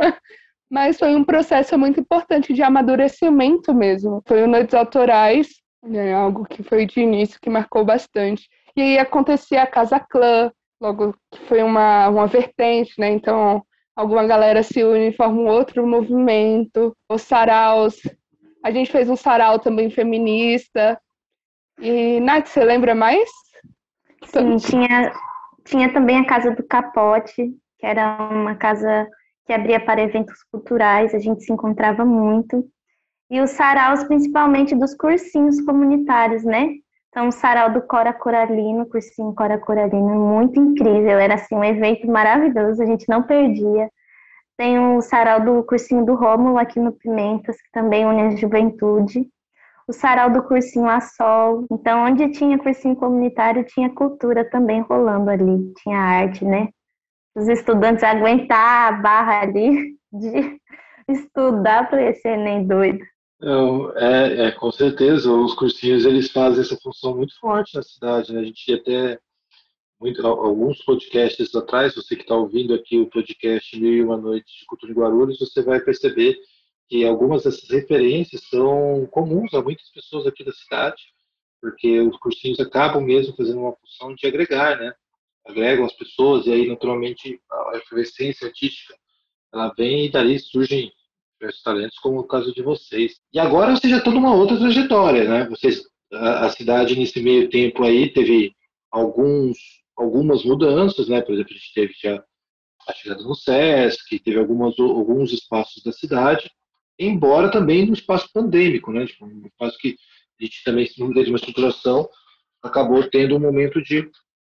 Mas 0.71 0.99
foi 0.99 1.15
um 1.17 1.25
processo 1.25 1.77
muito 1.77 1.99
importante 1.99 2.53
de 2.53 2.63
amadurecimento 2.63 3.75
mesmo. 3.75 4.23
Foi 4.27 4.45
o 4.45 4.47
Noites 4.47 4.75
Autorais, 4.75 5.49
né, 5.83 6.15
algo 6.15 6.45
que 6.45 6.63
foi 6.63 6.87
de 6.87 7.01
início, 7.01 7.41
que 7.41 7.51
marcou 7.51 7.85
bastante. 7.85 8.49
E 8.77 8.81
aí 8.81 8.99
acontecia 8.99 9.63
a 9.63 9.67
Casa 9.67 9.99
Clã, 9.99 10.53
logo 10.81 11.15
que 11.31 11.41
foi 11.47 11.63
uma, 11.63 12.09
uma 12.09 12.27
vertente, 12.27 12.93
né? 12.99 13.11
Então 13.11 13.63
alguma 13.97 14.27
galera 14.27 14.63
se 14.63 14.85
une 14.85 15.09
e 15.09 15.17
forma 15.17 15.41
um 15.41 15.49
outro 15.49 15.87
movimento. 15.87 16.97
Os 17.09 17.23
saraus. 17.23 17.97
A 18.63 18.71
gente 18.71 18.93
fez 18.93 19.11
um 19.11 19.17
sarau 19.17 19.59
também 19.59 19.91
feminista. 19.91 21.01
E, 21.81 22.21
Nath, 22.21 22.47
você 22.47 22.63
lembra 22.63 22.95
mais? 22.95 23.29
Sim, 24.25 24.57
tinha, 24.59 25.13
tinha 25.65 25.93
também 25.93 26.19
a 26.19 26.27
Casa 26.27 26.51
do 26.51 26.63
Capote, 26.63 27.55
que 27.79 27.87
era 27.87 28.29
uma 28.31 28.55
casa 28.55 29.09
que 29.51 29.55
abria 29.55 29.81
para 29.81 30.01
eventos 30.01 30.45
culturais, 30.45 31.13
a 31.13 31.19
gente 31.19 31.43
se 31.43 31.53
encontrava 31.53 32.05
muito. 32.05 32.65
E 33.29 33.41
os 33.41 33.51
saraus, 33.51 34.05
principalmente 34.05 34.77
dos 34.77 34.95
cursinhos 34.95 35.61
comunitários, 35.63 36.45
né? 36.45 36.69
Então, 37.09 37.27
o 37.27 37.33
sarau 37.33 37.73
do 37.73 37.83
Cora 37.83 38.13
Coralino, 38.13 38.87
cursinho 38.87 39.35
Cora 39.35 39.59
Coralino, 39.59 40.09
muito 40.09 40.61
incrível. 40.61 41.19
Era 41.19 41.35
assim 41.35 41.57
um 41.57 41.65
evento 41.65 42.07
maravilhoso, 42.07 42.81
a 42.81 42.87
gente 42.87 43.09
não 43.09 43.25
perdia. 43.25 43.91
Tem 44.57 44.79
o 44.79 45.01
sarau 45.01 45.41
do 45.41 45.65
cursinho 45.65 46.07
do 46.07 46.15
Rômulo 46.15 46.57
aqui 46.57 46.79
no 46.79 46.93
Pimentas, 46.93 47.57
que 47.57 47.73
também 47.73 48.07
une 48.07 48.23
a 48.23 48.37
juventude. 48.37 49.29
O 49.89 49.93
sarau 49.93 50.31
do 50.31 50.45
cursinho 50.45 50.89
a 50.89 51.01
Sol. 51.01 51.67
Então, 51.73 52.05
onde 52.05 52.31
tinha 52.31 52.57
cursinho 52.57 52.95
comunitário, 52.95 53.65
tinha 53.65 53.91
cultura 53.91 54.49
também 54.49 54.81
rolando 54.83 55.29
ali. 55.29 55.73
Tinha 55.83 55.99
arte, 55.99 56.45
né? 56.45 56.69
Os 57.35 57.49
estudantes 57.49 58.03
aguentar 58.03 58.93
a 58.93 58.97
barra 58.97 59.43
ali 59.43 59.97
de 60.13 60.61
estudar 61.09 61.89
para 61.89 62.11
esse 62.11 62.29
Enem 62.29 62.67
doido. 62.67 63.05
É, 63.97 64.47
é, 64.47 64.51
com 64.53 64.71
certeza, 64.71 65.33
os 65.33 65.55
cursinhos 65.55 66.05
eles 66.05 66.31
fazem 66.31 66.61
essa 66.61 66.77
função 66.77 67.17
muito 67.17 67.39
forte 67.39 67.75
na 67.75 67.83
cidade, 67.83 68.33
né? 68.33 68.41
A 68.41 68.45
gente 68.45 68.73
até 68.75 69.19
muito, 69.99 70.27
alguns 70.27 70.83
podcasts 70.83 71.55
atrás, 71.55 71.95
você 71.95 72.17
que 72.17 72.23
está 72.23 72.35
ouvindo 72.35 72.75
aqui 72.75 72.99
o 72.99 73.11
podcast 73.11 73.79
Mil 73.79 73.93
e 73.93 74.03
Uma 74.03 74.17
Noites 74.17 74.53
de 74.61 74.67
Cultura 74.67 74.93
em 74.93 74.95
Guarulhos, 74.95 75.39
você 75.39 75.63
vai 75.63 75.81
perceber 75.81 76.37
que 76.89 77.05
algumas 77.07 77.45
dessas 77.45 77.69
referências 77.69 78.43
são 78.49 79.07
comuns 79.11 79.55
a 79.55 79.63
muitas 79.63 79.89
pessoas 79.91 80.27
aqui 80.27 80.45
da 80.45 80.53
cidade, 80.53 81.03
porque 81.61 82.01
os 82.01 82.17
cursinhos 82.19 82.59
acabam 82.61 83.03
mesmo 83.03 83.37
fazendo 83.37 83.61
uma 83.61 83.77
função 83.77 84.15
de 84.15 84.27
agregar, 84.27 84.79
né? 84.79 84.93
Agregam 85.51 85.85
as 85.85 85.93
pessoas 85.93 86.47
e 86.47 86.53
aí 86.53 86.69
naturalmente 86.69 87.41
a 87.51 87.77
efervescência 87.77 88.47
artística 88.47 88.95
ela 89.53 89.73
vem 89.77 90.07
e 90.07 90.11
dali 90.11 90.39
surgem 90.39 90.93
diversos 91.41 91.63
talentos, 91.63 91.99
como 91.99 92.21
o 92.21 92.27
caso 92.27 92.53
de 92.53 92.63
vocês. 92.63 93.19
E 93.33 93.39
agora 93.39 93.75
você 93.75 93.89
já 93.89 93.99
está 93.99 94.11
numa 94.11 94.35
outra 94.35 94.59
trajetória, 94.59 95.29
né? 95.29 95.49
Vocês, 95.49 95.83
a, 96.13 96.47
a, 96.47 96.51
cidade 96.51 96.97
nesse 96.97 97.21
meio 97.21 97.49
tempo 97.49 97.83
aí 97.83 98.13
teve 98.13 98.55
alguns, 98.91 99.57
algumas 99.97 100.45
mudanças, 100.45 101.09
né? 101.09 101.21
Por 101.23 101.33
exemplo, 101.33 101.53
a 101.53 101.55
gente 101.55 101.75
teve 101.75 101.95
já 102.01 102.23
a 102.87 102.93
chegada 102.93 103.23
no 103.23 103.35
SESC, 103.35 104.19
teve 104.21 104.39
algumas, 104.39 104.79
alguns 104.79 105.33
espaços 105.33 105.83
da 105.83 105.93
cidade, 105.93 106.51
embora 106.99 107.51
também 107.51 107.87
no 107.87 107.95
espaço 107.95 108.29
pandêmico, 108.33 108.93
né? 108.93 109.07
Tipo, 109.07 109.27
um 109.27 109.47
espaço 109.47 109.79
que 109.79 109.97
a 110.41 110.45
gente 110.45 110.63
também, 110.65 110.89
não 110.99 111.13
teve 111.13 111.31
uma 111.31 111.37
estruturação, 111.37 112.09
acabou 112.63 113.03
tendo 113.09 113.37
um 113.37 113.41
momento 113.41 113.83
de, 113.83 114.09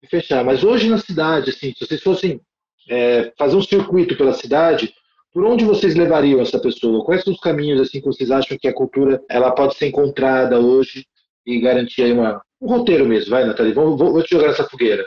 de 0.02 0.10
fechar. 0.10 0.44
Mas 0.44 0.64
hoje 0.64 0.90
na 0.90 0.98
cidade, 0.98 1.50
assim, 1.50 1.74
se 1.74 1.86
vocês 1.86 2.02
fossem 2.02 2.42
é, 2.90 3.32
fazer 3.38 3.56
um 3.56 3.62
circuito 3.62 4.16
pela 4.18 4.34
cidade, 4.34 4.94
por 5.34 5.46
onde 5.46 5.64
vocês 5.64 5.96
levariam 5.96 6.42
essa 6.42 6.60
pessoa? 6.60 7.06
Quais 7.06 7.24
são 7.24 7.34
os 7.34 7.40
caminhos 7.40 7.80
assim 7.80 8.00
que 8.00 8.08
vocês 8.08 8.32
acham 8.32 8.58
que 8.58 8.68
a 8.68 8.74
cultura 8.74 9.22
ela 9.30 9.52
pode 9.52 9.76
ser 9.76 9.88
encontrada 9.88 10.60
hoje 10.60 11.06
e 11.46 11.60
garantir 11.60 12.04
aí 12.04 12.12
uma, 12.12 12.42
um 12.60 12.68
roteiro 12.68 13.06
mesmo? 13.06 13.32
Vai, 13.32 13.46
Nathalie, 13.46 13.74
vou, 13.74 13.96
vou, 13.96 14.12
vou 14.12 14.24
te 14.24 14.32
jogar 14.32 14.48
nessa 14.48 14.68
fogueira. 14.68 15.06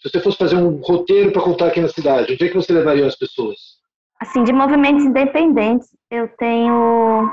Se 0.00 0.08
você 0.08 0.20
fosse 0.20 0.38
fazer 0.38 0.56
um 0.56 0.80
roteiro 0.80 1.30
para 1.30 1.42
contar 1.42 1.66
aqui 1.66 1.80
na 1.80 1.88
cidade, 1.88 2.32
onde 2.32 2.44
é 2.44 2.48
que 2.48 2.54
você 2.54 2.72
levaria 2.72 3.06
as 3.06 3.14
pessoas? 3.14 3.56
Assim, 4.20 4.42
de 4.42 4.52
movimentos 4.52 5.04
independentes, 5.04 5.88
eu 6.10 6.28
tenho 6.38 7.30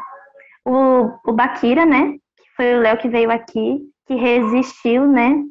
o, 0.65 1.10
o 1.25 1.34
Bakira, 1.34 1.86
né? 1.86 2.13
Que 2.38 2.55
foi 2.55 2.75
o 2.75 2.81
Léo 2.81 2.98
que 2.98 3.08
veio 3.08 3.31
aqui, 3.31 3.79
que 4.05 4.15
resistiu, 4.15 5.08
né? 5.08 5.43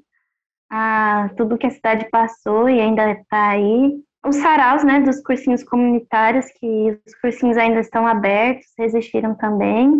A 0.71 1.31
tudo 1.37 1.57
que 1.57 1.67
a 1.67 1.71
cidade 1.71 2.09
passou 2.11 2.69
e 2.69 2.81
ainda 2.81 3.11
está 3.13 3.51
aí 3.51 4.03
os 4.27 4.37
saraus, 4.37 4.85
né, 4.85 5.01
dos 5.01 5.21
cursinhos 5.23 5.63
comunitários, 5.63 6.47
que 6.59 7.01
os 7.07 7.15
cursinhos 7.21 7.57
ainda 7.57 7.81
estão 7.81 8.07
abertos, 8.07 8.67
resistiram 8.79 9.35
também. 9.35 9.91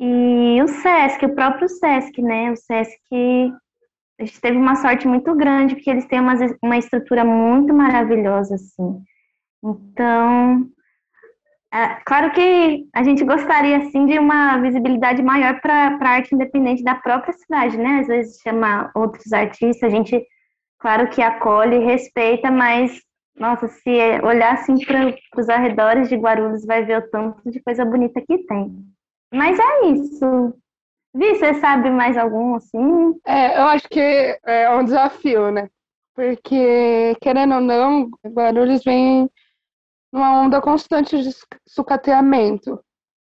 E 0.00 0.62
o 0.62 0.68
SESC, 0.68 1.24
o 1.24 1.34
próprio 1.34 1.68
SESC, 1.68 2.22
né, 2.22 2.50
o 2.50 2.56
SESC, 2.56 3.52
a 4.18 4.24
gente 4.24 4.40
teve 4.40 4.56
uma 4.56 4.76
sorte 4.76 5.06
muito 5.06 5.34
grande, 5.34 5.74
porque 5.74 5.90
eles 5.90 6.06
têm 6.06 6.20
uma, 6.20 6.34
uma 6.62 6.78
estrutura 6.78 7.24
muito 7.24 7.74
maravilhosa, 7.74 8.54
assim. 8.54 9.02
Então, 9.62 10.70
é, 11.72 11.98
claro 12.04 12.32
que 12.32 12.86
a 12.94 13.02
gente 13.02 13.24
gostaria, 13.24 13.78
assim, 13.78 14.06
de 14.06 14.18
uma 14.18 14.58
visibilidade 14.58 15.22
maior 15.22 15.60
para 15.60 15.98
a 16.00 16.08
arte 16.08 16.34
independente 16.34 16.82
da 16.82 16.94
própria 16.94 17.32
cidade, 17.32 17.76
né, 17.76 18.00
às 18.00 18.06
vezes 18.06 18.40
chamar 18.40 18.90
outros 18.94 19.32
artistas, 19.32 19.82
a 19.82 19.94
gente, 19.94 20.24
claro 20.78 21.08
que 21.10 21.20
acolhe, 21.20 21.84
respeita, 21.84 22.50
mas 22.50 23.00
nossa, 23.38 23.68
se 23.68 23.90
olhar 24.22 24.54
assim 24.54 24.78
para 24.84 25.14
os 25.38 25.48
arredores 25.48 26.08
de 26.08 26.16
Guarulhos, 26.16 26.64
vai 26.64 26.84
ver 26.84 26.98
o 26.98 27.10
tanto 27.10 27.50
de 27.50 27.60
coisa 27.60 27.84
bonita 27.84 28.20
que 28.22 28.38
tem. 28.46 28.74
Mas 29.32 29.58
é 29.58 29.86
isso. 29.88 30.54
Vi, 31.14 31.34
você 31.34 31.54
sabe 31.54 31.90
mais 31.90 32.16
algum 32.16 32.54
assim? 32.54 33.14
É, 33.26 33.58
eu 33.58 33.64
acho 33.64 33.88
que 33.88 34.00
é 34.44 34.70
um 34.70 34.84
desafio, 34.84 35.50
né? 35.50 35.68
Porque, 36.14 37.14
querendo 37.20 37.56
ou 37.56 37.60
não, 37.60 38.08
Guarulhos 38.26 38.82
vem 38.82 39.28
numa 40.16 40.40
onda 40.40 40.62
constante 40.62 41.22
de 41.22 41.30
sucateamento. 41.68 42.80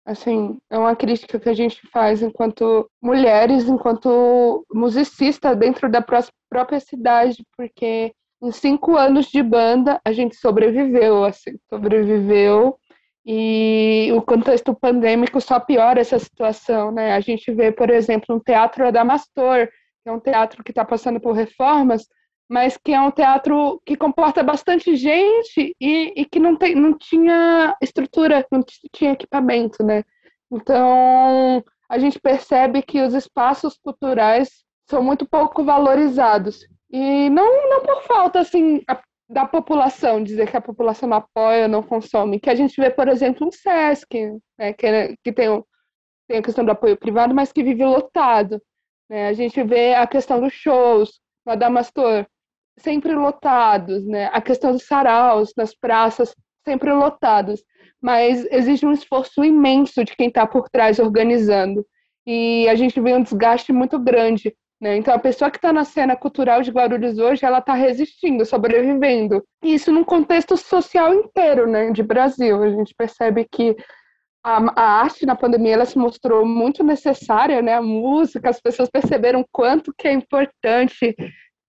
Assim, 0.05 0.57
é 0.69 0.77
uma 0.77 0.95
crítica 0.95 1.39
que 1.39 1.47
a 1.47 1.53
gente 1.53 1.87
faz 1.87 2.21
enquanto 2.21 2.89
mulheres, 3.01 3.67
enquanto 3.69 4.65
musicista 4.73 5.55
dentro 5.55 5.89
da 5.89 6.01
própria 6.01 6.79
cidade, 6.79 7.45
porque 7.55 8.11
em 8.41 8.51
cinco 8.51 8.97
anos 8.97 9.27
de 9.27 9.41
banda, 9.41 10.01
a 10.03 10.11
gente 10.11 10.35
sobreviveu, 10.35 11.23
assim, 11.23 11.57
sobreviveu. 11.69 12.77
E 13.23 14.11
o 14.15 14.21
contexto 14.21 14.73
pandêmico 14.73 15.39
só 15.39 15.59
piora 15.59 16.01
essa 16.01 16.17
situação, 16.17 16.91
né? 16.91 17.13
A 17.13 17.19
gente 17.19 17.51
vê, 17.53 17.71
por 17.71 17.91
exemplo, 17.91 18.35
um 18.35 18.39
teatro 18.39 18.87
Adamastor, 18.87 19.67
que 20.03 20.09
é 20.09 20.11
um 20.11 20.19
teatro 20.19 20.63
que 20.63 20.71
está 20.71 20.83
passando 20.83 21.19
por 21.19 21.33
reformas, 21.33 22.07
mas 22.51 22.75
que 22.75 22.91
é 22.91 22.99
um 22.99 23.09
teatro 23.09 23.81
que 23.85 23.95
comporta 23.95 24.43
bastante 24.43 24.93
gente 24.97 25.73
e, 25.79 26.13
e 26.17 26.25
que 26.25 26.37
não, 26.37 26.57
tem, 26.57 26.75
não 26.75 26.97
tinha 26.97 27.73
estrutura, 27.81 28.45
não 28.51 28.61
tinha 28.91 29.13
equipamento, 29.13 29.81
né? 29.81 30.03
Então, 30.51 31.63
a 31.87 31.97
gente 31.97 32.19
percebe 32.19 32.81
que 32.81 33.01
os 33.01 33.13
espaços 33.13 33.79
culturais 33.81 34.65
são 34.89 35.01
muito 35.01 35.25
pouco 35.25 35.63
valorizados. 35.63 36.67
E 36.91 37.29
não, 37.29 37.69
não 37.69 37.85
por 37.85 38.03
falta, 38.03 38.41
assim, 38.41 38.81
a, 38.85 39.01
da 39.29 39.45
população, 39.45 40.21
dizer 40.21 40.51
que 40.51 40.57
a 40.57 40.61
população 40.61 41.07
não 41.07 41.17
apoia, 41.17 41.69
não 41.69 41.81
consome. 41.81 42.37
Que 42.37 42.49
a 42.49 42.55
gente 42.55 42.75
vê, 42.75 42.89
por 42.89 43.07
exemplo, 43.07 43.47
um 43.47 43.51
SESC, 43.51 44.29
né, 44.59 44.73
que, 44.73 45.15
que 45.23 45.31
tem, 45.31 45.63
tem 46.27 46.39
a 46.39 46.43
questão 46.43 46.65
do 46.65 46.71
apoio 46.71 46.97
privado, 46.97 47.33
mas 47.33 47.53
que 47.53 47.63
vive 47.63 47.85
lotado. 47.85 48.61
Né? 49.09 49.29
A 49.29 49.33
gente 49.33 49.63
vê 49.63 49.93
a 49.95 50.05
questão 50.05 50.41
dos 50.41 50.51
shows, 50.51 51.21
no 51.45 51.53
Adamastor. 51.53 52.25
Sempre 52.77 53.13
lotados, 53.13 54.05
né? 54.05 54.29
A 54.33 54.41
questão 54.41 54.71
dos 54.71 54.85
saraus, 54.85 55.53
das 55.55 55.75
praças, 55.75 56.35
sempre 56.65 56.91
lotados. 56.91 57.63
Mas 58.01 58.45
existe 58.51 58.85
um 58.85 58.91
esforço 58.91 59.43
imenso 59.43 60.03
de 60.03 60.15
quem 60.15 60.27
está 60.27 60.47
por 60.47 60.69
trás 60.69 60.99
organizando. 60.99 61.85
E 62.25 62.67
a 62.69 62.75
gente 62.75 62.99
vê 62.99 63.13
um 63.13 63.23
desgaste 63.23 63.71
muito 63.71 63.99
grande. 63.99 64.55
Né? 64.81 64.97
Então, 64.97 65.13
a 65.13 65.19
pessoa 65.19 65.51
que 65.51 65.57
está 65.57 65.71
na 65.71 65.83
cena 65.83 66.15
cultural 66.15 66.63
de 66.63 66.71
Guarulhos 66.71 67.19
hoje, 67.19 67.45
ela 67.45 67.59
está 67.59 67.75
resistindo, 67.75 68.43
sobrevivendo. 68.43 69.43
E 69.63 69.75
isso 69.75 69.91
num 69.91 70.03
contexto 70.03 70.57
social 70.57 71.13
inteiro, 71.13 71.67
né, 71.69 71.91
de 71.91 72.01
Brasil. 72.01 72.63
A 72.63 72.69
gente 72.71 72.95
percebe 72.95 73.47
que 73.51 73.75
a, 74.43 74.57
a, 74.75 75.01
arte 75.03 75.23
na 75.23 75.35
pandemia 75.35 75.73
ela 75.73 75.85
se 75.85 75.99
mostrou 75.99 76.43
muito 76.45 76.83
necessária, 76.83 77.61
né? 77.61 77.75
A 77.75 77.81
música, 77.81 78.49
as 78.49 78.59
pessoas 78.59 78.89
perceberam 78.89 79.45
quanto 79.51 79.93
que 79.95 80.07
é 80.07 80.13
importante, 80.13 81.15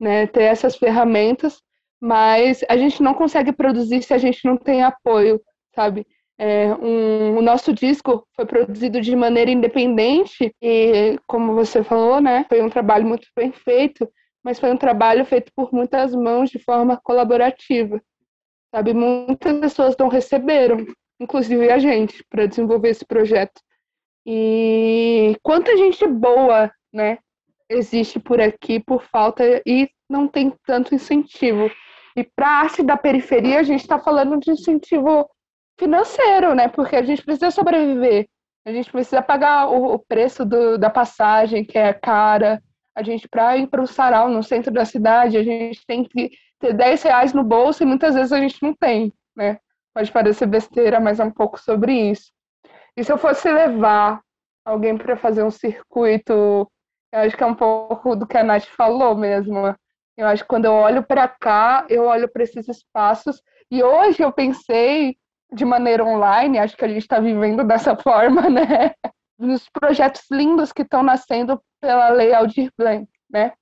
né, 0.03 0.27
ter 0.27 0.43
essas 0.43 0.75
ferramentas, 0.75 1.63
mas 2.01 2.65
a 2.69 2.77
gente 2.77 3.01
não 3.01 3.15
consegue 3.15 3.53
produzir 3.53 4.03
se 4.03 4.13
a 4.13 4.19
gente 4.19 4.45
não 4.45 4.57
tem 4.57 4.83
apoio, 4.83 5.41
sabe? 5.77 6.05
É, 6.37 6.75
um, 6.75 7.39
o 7.39 7.41
nosso 7.41 7.73
disco 7.73 8.27
foi 8.35 8.45
produzido 8.45 9.01
de 9.01 9.15
maneira 9.15 9.53
independente 9.53 10.53
e, 10.61 11.17
como 11.29 11.55
você 11.55 11.85
falou, 11.85 12.21
né, 12.21 12.45
foi 12.49 12.61
um 12.61 12.69
trabalho 12.69 13.07
muito 13.07 13.29
bem 13.37 13.53
feito, 13.53 14.11
mas 14.43 14.59
foi 14.59 14.73
um 14.73 14.77
trabalho 14.77 15.25
feito 15.25 15.53
por 15.55 15.73
muitas 15.73 16.13
mãos 16.13 16.51
de 16.51 16.59
forma 16.59 17.01
colaborativa, 17.01 18.03
sabe? 18.75 18.93
Muitas 18.93 19.61
pessoas 19.61 19.97
não 19.97 20.09
receberam, 20.09 20.85
inclusive 21.21 21.71
a 21.71 21.79
gente, 21.79 22.25
para 22.29 22.47
desenvolver 22.47 22.89
esse 22.89 23.05
projeto. 23.07 23.61
E 24.27 25.37
quanta 25.45 25.77
gente 25.77 26.05
boa, 26.09 26.73
né, 26.93 27.19
existe 27.73 28.19
por 28.21 28.41
aqui 28.41 28.81
por 28.81 29.02
falta 29.02 29.45
e 29.67 29.88
não 30.09 30.29
tem 30.29 30.52
tanto 30.67 30.95
incentivo. 30.95 31.71
E 32.17 32.23
para 32.23 32.47
a 32.47 32.61
arte 32.61 32.83
da 32.83 32.97
periferia, 32.97 33.61
a 33.61 33.62
gente 33.62 33.81
está 33.81 33.99
falando 33.99 34.38
de 34.38 34.50
incentivo 34.50 35.29
financeiro, 35.79 36.55
né? 36.55 36.69
Porque 36.69 36.97
a 36.97 37.02
gente 37.02 37.23
precisa 37.23 37.50
sobreviver. 37.50 38.29
A 38.64 38.73
gente 38.73 38.91
precisa 38.91 39.23
pagar 39.23 39.69
o, 39.69 39.95
o 39.95 39.99
preço 39.99 40.45
do, 40.45 40.79
da 40.79 40.91
passagem, 40.91 41.64
que 41.64 41.79
é 41.79 41.93
cara. 41.93 42.62
A 42.95 43.02
gente, 43.02 43.26
para 43.29 43.57
ir 43.57 43.67
para 43.69 43.83
o 43.83 43.87
sarau 43.87 44.29
no 44.29 44.43
centro 44.43 44.71
da 44.71 44.85
cidade, 44.85 45.37
a 45.37 45.43
gente 45.43 45.85
tem 45.87 46.05
que 46.05 46.31
ter 46.61 46.73
10 46.75 47.02
reais 47.02 47.33
no 47.33 47.43
bolso 47.43 47.83
e 47.83 47.87
muitas 47.87 48.14
vezes 48.14 48.33
a 48.33 48.38
gente 48.38 48.62
não 48.62 48.75
tem, 48.75 49.12
né? 49.35 49.59
Pode 49.95 50.12
parecer 50.12 50.47
besteira, 50.47 51.00
mas 51.00 51.19
é 51.19 51.25
um 51.25 51.31
pouco 51.31 51.61
sobre 51.61 52.11
isso. 52.11 52.31
E 52.97 53.02
se 53.02 53.11
eu 53.11 53.19
fosse 53.19 53.50
levar 53.50 54.21
alguém 54.64 54.97
para 54.97 55.17
fazer 55.17 55.43
um 55.43 55.50
circuito, 55.50 56.71
eu 57.12 57.21
acho 57.21 57.37
que 57.37 57.42
é 57.42 57.47
um 57.47 57.54
pouco 57.54 58.16
do 58.16 58.26
que 58.26 58.37
a 58.37 58.42
Nath 58.42 58.64
falou 58.64 59.14
mesmo. 59.14 59.75
Eu 60.16 60.26
acho 60.26 60.42
que 60.42 60.49
quando 60.49 60.64
eu 60.64 60.73
olho 60.73 61.02
para 61.02 61.28
cá, 61.28 61.85
eu 61.88 62.04
olho 62.04 62.28
para 62.28 62.42
esses 62.42 62.66
espaços. 62.69 63.42
E 63.71 63.83
hoje 63.83 64.23
eu 64.23 64.33
pensei 64.33 65.16
de 65.52 65.64
maneira 65.64 66.04
online, 66.04 66.59
acho 66.59 66.76
que 66.76 66.85
a 66.85 66.88
gente 66.88 67.02
está 67.02 67.21
vivendo 67.21 67.64
dessa 67.64 67.95
forma, 68.00 68.49
né? 68.49 68.92
Nos 69.38 69.69
projetos 69.69 70.23
lindos 70.31 70.73
que 70.73 70.83
estão 70.83 71.02
nascendo 71.02 71.61
pela 71.81 72.09
Lei 72.09 72.33
Aldir 72.33 72.71
Blanc, 72.76 73.07
né? 73.31 73.52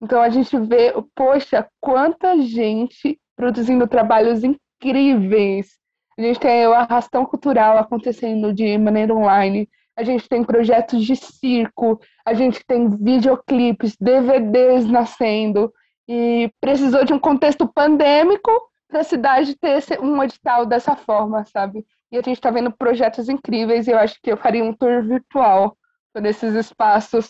Então 0.00 0.22
a 0.22 0.28
gente 0.28 0.56
vê, 0.58 0.92
poxa, 1.14 1.68
quanta 1.80 2.40
gente 2.40 3.20
produzindo 3.36 3.86
trabalhos 3.88 4.42
incríveis, 4.44 5.80
a 6.18 6.22
gente 6.22 6.38
tem 6.38 6.66
o 6.66 6.74
arrastão 6.74 7.24
cultural 7.24 7.78
acontecendo 7.78 8.52
de 8.52 8.76
maneira 8.76 9.14
online. 9.14 9.68
A 10.00 10.02
gente 10.02 10.26
tem 10.26 10.42
projetos 10.42 11.04
de 11.04 11.14
circo, 11.14 12.00
a 12.24 12.32
gente 12.32 12.64
tem 12.66 12.88
videoclipes, 12.88 13.98
DVDs 14.00 14.86
nascendo. 14.86 15.70
E 16.08 16.50
precisou 16.58 17.04
de 17.04 17.12
um 17.12 17.18
contexto 17.18 17.70
pandêmico 17.70 18.50
para 18.88 19.00
a 19.00 19.04
cidade 19.04 19.54
ter 19.54 20.00
um 20.00 20.22
edital 20.22 20.64
dessa 20.64 20.96
forma, 20.96 21.44
sabe? 21.44 21.84
E 22.10 22.16
a 22.16 22.22
gente 22.22 22.38
está 22.38 22.50
vendo 22.50 22.72
projetos 22.72 23.28
incríveis 23.28 23.86
e 23.86 23.90
eu 23.90 23.98
acho 23.98 24.16
que 24.22 24.32
eu 24.32 24.38
faria 24.38 24.64
um 24.64 24.72
tour 24.72 25.02
virtual 25.02 25.76
por 26.14 26.24
esses 26.24 26.54
espaços, 26.54 27.28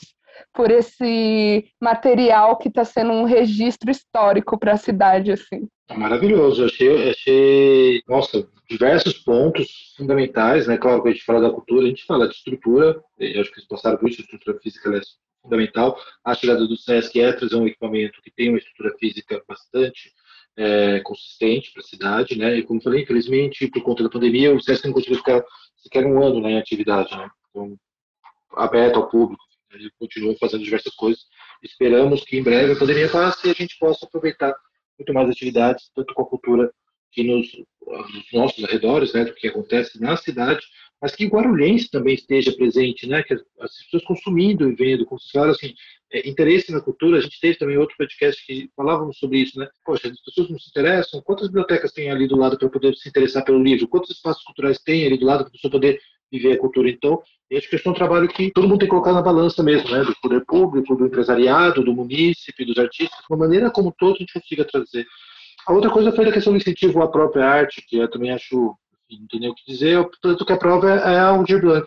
por 0.54 0.70
esse 0.70 1.66
material 1.82 2.56
que 2.56 2.68
está 2.68 2.84
sendo 2.84 3.10
um 3.10 3.24
registro 3.24 3.90
histórico 3.90 4.56
para 4.56 4.74
a 4.74 4.78
cidade, 4.78 5.32
assim. 5.32 5.66
Maravilhoso, 5.92 6.66
achei, 6.66 7.10
achei, 7.10 8.02
nossa, 8.08 8.48
diversos 8.70 9.14
pontos 9.14 9.92
fundamentais, 9.96 10.68
né? 10.68 10.78
Claro 10.78 11.02
que 11.02 11.08
a 11.08 11.12
gente 11.12 11.24
fala 11.24 11.40
da 11.40 11.50
cultura, 11.50 11.86
a 11.86 11.88
gente 11.88 12.06
fala 12.06 12.28
de 12.28 12.34
estrutura, 12.36 13.02
eu 13.18 13.40
acho 13.40 13.50
que 13.50 13.58
eles 13.58 13.68
passaram 13.68 13.98
por 13.98 14.08
isso, 14.08 14.20
a 14.20 14.24
estrutura 14.24 14.60
física 14.60 14.96
é 14.96 15.00
fundamental. 15.42 15.98
A 16.24 16.34
chegada 16.34 16.64
do 16.66 16.76
SESC 16.76 17.20
é 17.20 17.32
trazer 17.32 17.56
um 17.56 17.66
equipamento 17.66 18.22
que 18.22 18.30
tem 18.30 18.48
uma 18.48 18.58
estrutura 18.58 18.94
física 18.96 19.42
bastante 19.48 20.12
é, 20.56 21.00
consistente 21.00 21.72
para 21.72 21.82
a 21.82 21.86
cidade, 21.86 22.38
né? 22.38 22.58
E 22.58 22.62
como 22.62 22.80
falei, 22.80 23.02
infelizmente, 23.02 23.66
por 23.68 23.82
conta 23.82 24.04
da 24.04 24.08
pandemia, 24.08 24.54
o 24.54 24.60
SESC 24.60 24.86
não 24.86 24.94
conseguiu 24.94 25.18
ficar 25.18 25.44
sequer 25.76 26.06
um 26.06 26.22
ano 26.22 26.40
né, 26.40 26.52
em 26.52 26.58
atividade, 26.58 27.10
né? 27.16 27.28
Então, 27.50 27.76
aberto 28.52 28.96
ao 28.96 29.08
público, 29.08 29.42
ele 29.72 29.90
continua 29.98 30.36
fazendo 30.38 30.62
diversas 30.62 30.94
coisas. 30.94 31.24
Esperamos 31.60 32.22
que 32.22 32.38
em 32.38 32.42
breve 32.42 32.72
a 32.72 32.78
pandemia 32.78 33.08
passe 33.08 33.48
e 33.48 33.50
a 33.50 33.54
gente 33.54 33.76
possa 33.78 34.06
aproveitar 34.06 34.54
muito 34.96 35.12
mais 35.12 35.28
atividades, 35.28 35.90
tanto 35.92 36.14
com 36.14 36.22
a 36.22 36.26
cultura 36.26 36.72
que 37.12 37.22
nos, 37.22 37.46
nos 37.86 38.32
nossos 38.32 38.64
arredores, 38.64 39.12
né, 39.12 39.24
do 39.24 39.34
que 39.34 39.48
acontece 39.48 40.00
na 40.00 40.16
cidade, 40.16 40.60
mas 41.00 41.16
que 41.16 41.26
guarulhense 41.26 41.90
também 41.90 42.14
esteja 42.14 42.52
presente, 42.52 43.06
né, 43.06 43.22
que 43.22 43.32
as, 43.32 43.40
as 43.60 43.82
pessoas 43.84 44.04
consumindo 44.04 44.70
e 44.70 44.74
vendo, 44.74 45.06
como 45.06 45.18
vocês 45.18 45.32
falaram, 45.32 45.52
assim, 45.52 45.74
é, 46.12 46.28
interesse 46.28 46.70
na 46.70 46.80
cultura, 46.80 47.18
a 47.18 47.20
gente 47.20 47.40
teve 47.40 47.56
também 47.56 47.78
outro 47.78 47.96
podcast 47.96 48.44
que 48.44 48.68
falávamos 48.76 49.18
sobre 49.18 49.38
isso, 49.38 49.58
né, 49.58 49.66
poxa, 49.84 50.08
as 50.08 50.20
pessoas 50.20 50.50
não 50.50 50.58
se 50.58 50.68
interessam, 50.68 51.22
quantas 51.22 51.48
bibliotecas 51.48 51.92
tem 51.92 52.10
ali 52.10 52.28
do 52.28 52.36
lado 52.36 52.58
para 52.58 52.68
poder 52.68 52.94
se 52.94 53.08
interessar 53.08 53.44
pelo 53.44 53.62
livro, 53.62 53.88
quantos 53.88 54.10
espaços 54.10 54.44
culturais 54.44 54.78
tem 54.78 55.06
ali 55.06 55.16
do 55.16 55.24
lado 55.24 55.44
para 55.44 55.48
a 55.48 55.52
pessoa 55.52 55.70
poder 55.70 56.00
viver 56.30 56.52
a 56.52 56.58
cultura, 56.58 56.88
então, 56.88 57.20
acho 57.52 57.68
que 57.68 57.76
é 57.76 57.90
um 57.90 57.94
trabalho 57.94 58.28
que 58.28 58.52
todo 58.52 58.68
mundo 58.68 58.80
tem 58.80 58.86
que 58.86 58.90
colocar 58.90 59.12
na 59.12 59.22
balança 59.22 59.62
mesmo, 59.62 59.90
né, 59.90 60.04
do 60.04 60.14
poder 60.20 60.44
público, 60.44 60.94
do 60.94 61.06
empresariado, 61.06 61.82
do 61.82 61.94
munícipe, 61.94 62.64
dos 62.64 62.78
artistas, 62.78 63.18
uma 63.28 63.38
maneira 63.38 63.70
como 63.70 63.92
todo 63.98 64.16
a 64.16 64.18
gente 64.18 64.34
consiga 64.34 64.64
trazer 64.64 65.06
a 65.66 65.72
outra 65.72 65.90
coisa 65.90 66.12
foi 66.12 66.28
a 66.28 66.32
questão 66.32 66.52
do 66.52 66.58
incentivo 66.58 67.02
à 67.02 67.08
própria 67.08 67.46
arte, 67.46 67.84
que 67.86 67.96
eu 67.96 68.10
também 68.10 68.30
acho, 68.30 68.54
não 68.56 69.26
tem 69.28 69.40
nem 69.40 69.50
o 69.50 69.54
que 69.54 69.70
dizer, 69.70 70.04
tanto 70.22 70.44
que 70.44 70.52
a 70.52 70.58
prova 70.58 70.90
é, 70.90 71.14
é 71.14 71.18
a 71.18 71.28
Aldir 71.28 71.60
Blanc. 71.60 71.86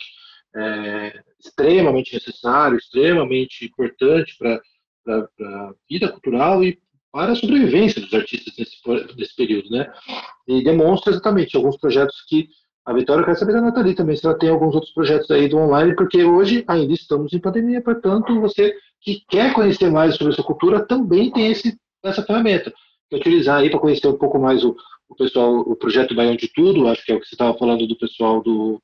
É 0.55 1.19
extremamente 1.39 2.13
necessário, 2.13 2.77
extremamente 2.77 3.65
importante 3.65 4.35
para 4.37 4.61
a 5.09 5.73
vida 5.89 6.09
cultural 6.09 6.63
e 6.63 6.79
para 7.11 7.31
a 7.31 7.35
sobrevivência 7.35 8.01
dos 8.01 8.13
artistas 8.13 8.53
nesse, 8.57 8.77
nesse 9.17 9.35
período, 9.35 9.69
né? 9.69 9.91
E 10.47 10.63
demonstra 10.63 11.11
exatamente 11.11 11.55
alguns 11.55 11.77
projetos 11.77 12.23
que 12.27 12.47
a 12.85 12.93
Vitória 12.93 13.23
quer 13.23 13.35
saber 13.35 13.53
da 13.53 13.61
Nathalie 13.61 13.95
também, 13.95 14.15
se 14.15 14.25
ela 14.25 14.37
tem 14.37 14.49
alguns 14.49 14.75
outros 14.75 14.93
projetos 14.93 15.29
aí 15.31 15.47
do 15.47 15.57
online, 15.57 15.95
porque 15.95 16.23
hoje 16.23 16.63
ainda 16.67 16.93
estamos 16.93 17.31
em 17.33 17.39
pandemia, 17.39 17.81
portanto, 17.81 18.39
você 18.41 18.75
que 19.01 19.23
quer 19.29 19.53
conhecer 19.53 19.89
mais 19.89 20.15
sobre 20.15 20.33
essa 20.33 20.43
cultura 20.43 20.85
também 20.85 21.31
tem 21.31 21.51
esse, 21.51 21.77
essa 22.03 22.23
ferramenta 22.23 22.73
utilizar 23.15 23.59
aí 23.59 23.69
para 23.69 23.79
conhecer 23.79 24.07
um 24.07 24.17
pouco 24.17 24.39
mais 24.39 24.63
o, 24.63 24.75
o 25.07 25.15
pessoal, 25.15 25.59
o 25.59 25.75
projeto 25.75 26.15
Baião 26.15 26.35
de 26.35 26.47
Tudo, 26.47 26.87
acho 26.87 27.03
que 27.05 27.11
é 27.11 27.15
o 27.15 27.19
que 27.19 27.27
você 27.27 27.35
estava 27.35 27.57
falando 27.57 27.87
do 27.87 27.97
pessoal 27.97 28.41
do 28.41 28.81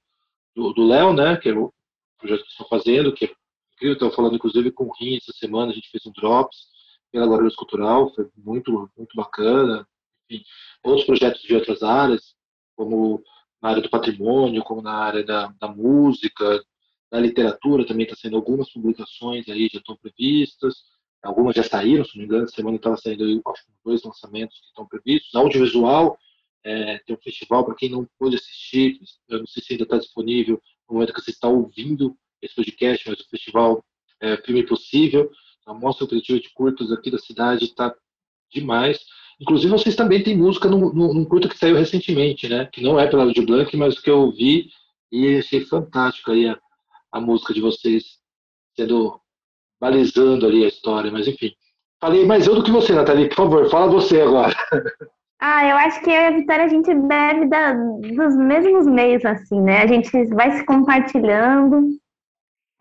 do 0.55 0.85
Léo, 0.85 1.13
né, 1.13 1.37
que 1.37 1.49
é 1.49 1.53
o 1.53 1.71
projeto 2.17 2.43
que 2.43 2.51
estão 2.51 2.67
fazendo, 2.67 3.13
que 3.13 3.25
é 3.25 3.31
incrível, 3.73 3.93
estava 3.93 4.11
falando 4.11 4.35
inclusive 4.35 4.71
com 4.71 4.85
o 4.85 4.93
Rim 4.99 5.15
essa 5.15 5.31
semana, 5.33 5.71
a 5.71 5.75
gente 5.75 5.89
fez 5.89 6.05
um 6.05 6.11
Drops 6.11 6.67
pela 7.11 7.25
Guarulhos 7.25 7.55
Cultural, 7.55 8.13
foi 8.13 8.29
muito, 8.35 8.89
muito 8.97 9.15
bacana, 9.15 9.87
enfim, 10.29 10.43
outros 10.83 11.05
projetos 11.05 11.41
de 11.41 11.55
outras 11.55 11.81
áreas, 11.81 12.35
como 12.75 13.23
na 13.61 13.69
área 13.69 13.81
do 13.81 13.89
patrimônio, 13.89 14.63
como 14.63 14.81
na 14.81 14.93
área 14.93 15.23
da, 15.23 15.53
da 15.59 15.67
música, 15.67 16.63
da 17.11 17.19
literatura 17.19 17.85
também 17.85 18.05
está 18.05 18.15
sendo 18.15 18.35
algumas 18.35 18.71
publicações 18.71 19.47
aí 19.49 19.69
já 19.71 19.79
estão 19.79 19.97
previstas, 19.97 20.75
Algumas 21.23 21.55
já 21.55 21.63
saíram, 21.63 22.05
se 22.05 22.15
não 22.15 22.21
me 22.21 22.25
engano, 22.25 22.49
semana 22.49 22.77
estava 22.77 22.97
saindo 22.97 23.41
dois 23.83 24.03
lançamentos 24.03 24.59
que 24.59 24.67
estão 24.67 24.87
previstos. 24.87 25.35
Audiovisual, 25.35 26.17
é, 26.63 26.97
tem 26.99 27.15
um 27.15 27.19
festival 27.21 27.65
para 27.65 27.75
quem 27.75 27.89
não 27.89 28.07
pôde 28.17 28.35
assistir, 28.35 28.99
eu 29.27 29.39
não 29.39 29.47
sei 29.47 29.63
se 29.63 29.73
ainda 29.73 29.83
está 29.83 29.97
disponível 29.97 30.61
no 30.87 30.95
momento 30.95 31.13
que 31.13 31.21
você 31.21 31.31
está 31.31 31.47
ouvindo 31.47 32.15
esse 32.41 32.55
podcast, 32.55 33.09
mas 33.09 33.19
o 33.19 33.29
festival 33.29 33.83
é, 34.21 34.37
Filme 34.37 34.65
Possível, 34.65 35.29
a 35.65 35.73
mostra 35.73 36.03
alternativa 36.03 36.39
de 36.39 36.49
curtas 36.49 36.91
aqui 36.91 37.11
da 37.11 37.17
cidade 37.17 37.65
está 37.65 37.93
demais. 38.51 38.99
Inclusive, 39.39 39.71
vocês 39.71 39.95
também 39.95 40.23
têm 40.23 40.37
música 40.37 40.67
num, 40.69 41.25
curto 41.25 41.47
que 41.47 41.57
saiu 41.57 41.75
recentemente, 41.75 42.49
né? 42.49 42.65
Que 42.65 42.81
não 42.81 42.99
é 42.99 43.07
pela 43.07 43.23
Audio 43.23 43.45
Blanc, 43.45 43.75
mas 43.77 43.99
que 43.99 44.09
eu 44.09 44.21
ouvi 44.21 44.69
e 45.11 45.37
achei 45.37 45.61
fantástico 45.61 46.31
aí 46.31 46.47
a, 46.47 46.59
a 47.11 47.21
música 47.21 47.53
de 47.53 47.61
vocês 47.61 48.19
sendo 48.75 49.21
balizando 49.79 50.45
ali 50.45 50.65
a 50.65 50.67
história, 50.67 51.11
mas 51.11 51.27
enfim. 51.27 51.51
Falei 52.01 52.25
mais 52.25 52.47
eu 52.47 52.55
do 52.55 52.63
que 52.63 52.71
você, 52.71 52.93
Nathalie, 52.93 53.29
por 53.29 53.35
favor, 53.35 53.69
fala 53.69 53.91
você 53.91 54.21
agora. 54.21 54.55
Ah, 55.41 55.65
eu 55.65 55.77
acho 55.77 56.01
que 56.01 56.13
a 56.13 56.31
Vitória 56.31 56.65
a 56.65 56.67
gente 56.67 56.93
bebe 56.93 57.45
da, 57.47 57.71
dos 57.71 58.35
mesmos 58.35 58.85
meios, 58.85 59.23
assim, 59.23 59.61
né? 59.61 59.83
A 59.83 59.87
gente 59.87 60.11
vai 60.33 60.51
se 60.51 60.65
compartilhando. 60.65 61.97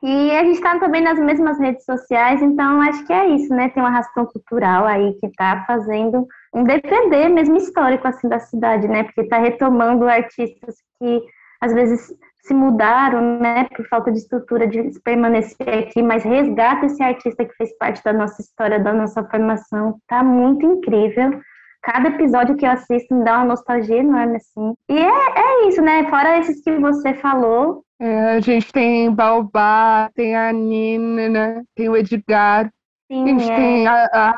E 0.03 0.31
a 0.33 0.43
gente 0.43 0.57
está 0.57 0.79
também 0.79 1.01
nas 1.01 1.19
mesmas 1.21 1.59
redes 1.59 1.85
sociais, 1.85 2.43
então 2.43 2.81
acho 2.81 3.05
que 3.05 3.13
é 3.13 3.29
isso, 3.29 3.53
né? 3.55 3.69
Tem 3.69 3.83
uma 3.83 3.91
razão 3.91 4.27
cultural 4.27 4.87
aí 4.87 5.13
que 5.15 5.27
está 5.27 5.65
fazendo 5.67 6.27
um 6.55 6.65
depender 6.65 7.29
mesmo 7.29 7.57
histórico 7.57 8.07
assim 8.07 8.29
da 8.29 8.41
cidade, 8.41 8.89
né? 8.89 9.05
Porque 9.05 9.23
está 9.23 9.39
retomando 9.39 10.09
artistas 10.09 10.77
que 10.99 11.23
às 11.61 11.73
vezes 11.73 12.13
se 12.43 12.55
mudaram, 12.55 13.39
né, 13.41 13.65
por 13.77 13.87
falta 13.89 14.11
de 14.11 14.19
estrutura 14.19 14.67
de 14.67 14.99
permanecer 15.01 15.69
aqui, 15.69 16.03
mas 16.03 16.25
resgata 16.25 16.87
esse 16.87 17.03
artista 17.03 17.45
que 17.45 17.55
fez 17.55 17.77
parte 17.77 18.03
da 18.03 18.13
nossa 18.13 18.41
história, 18.41 18.79
da 18.79 18.93
nossa 18.93 19.23
formação. 19.25 19.99
Tá 20.07 20.23
muito 20.23 20.65
incrível. 20.65 21.41
Cada 21.83 22.09
episódio 22.09 22.57
que 22.57 22.67
eu 22.67 22.71
assisto 22.71 23.15
me 23.15 23.25
dá 23.25 23.37
uma 23.37 23.47
nostalgia 23.47 23.99
enorme, 23.99 24.37
assim. 24.37 24.75
E 24.89 24.99
é, 24.99 25.09
é 25.09 25.69
isso, 25.69 25.81
né? 25.81 26.09
Fora 26.09 26.39
esses 26.39 26.63
que 26.63 26.73
você 26.79 27.15
falou. 27.15 27.83
É, 28.01 28.37
a 28.37 28.41
gente 28.41 28.73
tem 28.73 29.13
Baobá, 29.13 30.11
tem 30.15 30.37
a 30.37 30.53
Nina, 30.53 31.29
né? 31.29 31.63
tem 31.75 31.89
o 31.89 31.97
Edgar, 31.97 32.71
Sim, 33.11 33.25
a 33.25 33.27
gente 33.27 33.51
é. 33.51 33.57
tem 33.57 33.87
a, 33.89 34.05
a, 34.13 34.35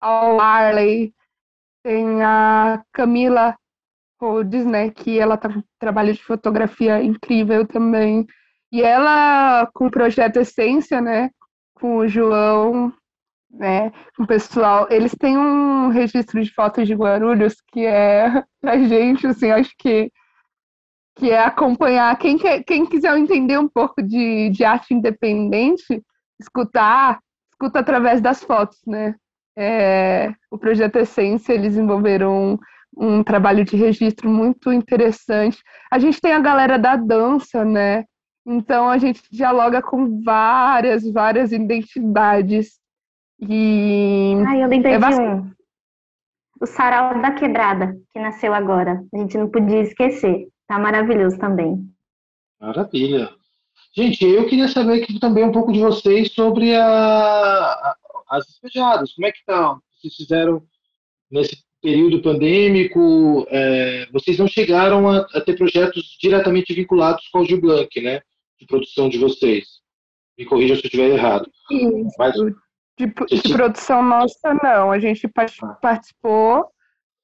a 0.00 0.42
Arley, 0.42 1.12
tem 1.82 2.22
a 2.22 2.82
Camila 2.92 3.54
Rhodes, 4.24 4.64
né? 4.64 4.90
Que 4.90 5.18
ela 5.18 5.36
tá 5.36 5.48
com 5.48 5.62
trabalho 5.78 6.12
de 6.12 6.22
fotografia 6.22 7.02
incrível 7.02 7.66
também. 7.66 8.26
E 8.72 8.82
ela, 8.82 9.68
com 9.74 9.86
o 9.86 9.90
projeto 9.90 10.38
Essência, 10.38 11.00
né? 11.00 11.30
Com 11.74 11.98
o 11.98 12.08
João, 12.08 12.92
né? 13.50 13.92
Com 14.16 14.24
o 14.24 14.26
pessoal, 14.26 14.86
eles 14.90 15.14
têm 15.18 15.36
um 15.38 15.88
registro 15.88 16.42
de 16.42 16.52
fotos 16.52 16.86
de 16.86 16.94
Guarulhos 16.94 17.54
que 17.72 17.84
é 17.84 18.42
pra 18.60 18.78
gente, 18.78 19.26
assim, 19.26 19.50
acho 19.50 19.72
que 19.78 20.10
que 21.16 21.30
é 21.30 21.38
acompanhar 21.38 22.18
quem, 22.18 22.36
quer, 22.36 22.64
quem 22.64 22.84
quiser 22.84 23.16
entender 23.16 23.56
um 23.56 23.68
pouco 23.68 24.02
de, 24.02 24.50
de 24.50 24.64
arte 24.64 24.92
independente, 24.92 26.02
escutar, 26.40 27.20
escuta 27.52 27.78
através 27.78 28.20
das 28.20 28.42
fotos, 28.42 28.80
né? 28.84 29.14
É, 29.56 30.34
o 30.50 30.58
projeto 30.58 30.96
Essência, 30.96 31.52
eles 31.52 31.76
envolveram 31.76 32.58
um 32.96 33.22
trabalho 33.22 33.64
de 33.64 33.76
registro 33.76 34.28
muito 34.28 34.72
interessante. 34.72 35.62
A 35.90 35.98
gente 35.98 36.20
tem 36.20 36.32
a 36.32 36.40
galera 36.40 36.78
da 36.78 36.96
dança, 36.96 37.64
né? 37.64 38.04
Então 38.46 38.88
a 38.88 38.98
gente 38.98 39.22
dialoga 39.30 39.82
com 39.82 40.22
várias, 40.22 41.10
várias 41.10 41.52
identidades. 41.52 42.78
E 43.40 44.34
Ai, 44.46 44.62
eu 44.62 44.68
lembrei 44.68 44.94
é 44.94 44.98
de 44.98 45.20
um. 45.20 45.50
O 46.60 46.66
Sarau 46.66 47.20
da 47.20 47.32
Quebrada, 47.32 47.96
que 48.12 48.20
nasceu 48.20 48.54
agora. 48.54 49.04
A 49.12 49.18
gente 49.18 49.36
não 49.36 49.50
podia 49.50 49.80
esquecer. 49.80 50.46
Tá 50.66 50.78
maravilhoso 50.78 51.38
também. 51.38 51.84
Maravilha. 52.60 53.30
Gente, 53.96 54.24
eu 54.24 54.46
queria 54.46 54.68
saber 54.68 55.02
aqui 55.02 55.18
também 55.18 55.44
um 55.44 55.52
pouco 55.52 55.72
de 55.72 55.80
vocês 55.80 56.32
sobre 56.32 56.74
a, 56.74 56.84
a, 56.84 57.96
as 58.30 58.46
despejadas. 58.46 59.12
Como 59.14 59.26
é 59.26 59.32
que 59.32 59.44
tá? 59.44 59.78
Vocês 60.00 60.14
fizeram 60.14 60.62
nesse 61.30 61.62
período 61.84 62.22
pandêmico, 62.22 63.46
é, 63.50 64.08
vocês 64.10 64.38
não 64.38 64.48
chegaram 64.48 65.06
a, 65.06 65.18
a, 65.34 65.40
ter 65.42 65.54
projetos 65.54 66.16
diretamente 66.18 66.72
vinculados 66.72 67.28
com 67.28 67.40
o 67.40 67.44
Gil 67.44 67.60
Blanc, 67.60 68.00
né? 68.00 68.22
De 68.58 68.66
produção 68.66 69.10
de 69.10 69.18
vocês. 69.18 69.66
Me 70.38 70.46
corrija 70.46 70.74
se 70.74 70.80
eu 70.80 70.86
estiver 70.86 71.10
errado. 71.10 71.46
Isso. 71.70 72.16
Mas, 72.18 72.34
de, 72.98 73.06
de 73.06 73.52
produção 73.52 74.02
nossa, 74.02 74.54
não. 74.62 74.90
A 74.90 74.98
gente 74.98 75.26
ah. 75.26 75.78
participou 75.82 76.66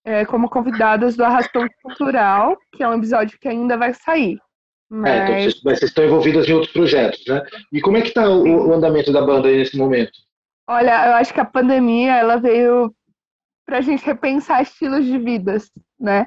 é, 0.05 0.27
como 0.27 0.51
convidadas 0.51 1.16
do 1.16 1.25
Arrastão 1.25 1.66
Cultural, 1.83 2.55
que 2.77 2.83
é 2.83 2.88
um 2.88 2.99
episódio 2.99 3.38
que 3.40 3.49
ainda 3.49 3.79
vai 3.79 3.94
sair. 3.94 4.38
Mas... 4.90 5.11
É, 5.11 5.23
então 5.23 5.35
vocês, 5.37 5.62
vocês, 5.62 5.83
estão 5.85 6.05
envolvidas 6.05 6.46
em 6.46 6.53
outros 6.53 6.73
projetos, 6.73 7.25
né? 7.27 7.42
E 7.73 7.81
como 7.81 7.96
é 7.96 8.03
que 8.03 8.09
está 8.09 8.29
o, 8.29 8.68
o, 8.68 8.75
andamento 8.75 9.11
da 9.11 9.23
banda 9.23 9.49
aí 9.49 9.57
nesse 9.57 9.79
momento? 9.79 10.12
Olha, 10.68 11.07
eu 11.07 11.14
acho 11.14 11.33
que 11.33 11.40
a 11.40 11.44
pandemia 11.46 12.16
ela 12.16 12.37
veio 12.37 12.94
para 13.71 13.79
a 13.79 13.83
gente 13.83 14.05
repensar 14.05 14.63
estilos 14.63 15.07
de 15.07 15.17
vidas, 15.17 15.71
né? 15.99 16.27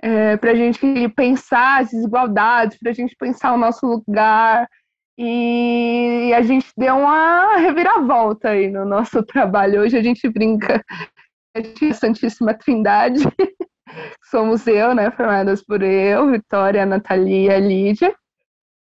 É, 0.00 0.36
para 0.36 0.52
a 0.52 0.54
gente 0.54 1.08
pensar 1.08 1.80
as 1.80 1.90
desigualdades, 1.90 2.78
para 2.78 2.92
a 2.92 2.94
gente 2.94 3.16
pensar 3.16 3.52
o 3.52 3.58
nosso 3.58 3.84
lugar. 3.84 4.68
E 5.18 6.32
a 6.32 6.42
gente 6.42 6.70
deu 6.78 6.96
uma 6.96 7.56
reviravolta 7.56 8.50
aí 8.50 8.70
no 8.70 8.84
nosso 8.84 9.20
trabalho. 9.26 9.80
Hoje 9.80 9.98
a 9.98 10.02
gente 10.02 10.28
brinca 10.28 10.82
a 11.56 11.92
Santíssima 11.92 12.54
Trindade. 12.54 13.18
Somos 14.30 14.64
eu, 14.68 14.94
né? 14.94 15.10
Formadas 15.10 15.64
por 15.64 15.82
eu, 15.82 16.30
Vitória, 16.30 16.86
Natalia 16.86 17.58
e 17.58 17.60
Lídia. 17.60 18.14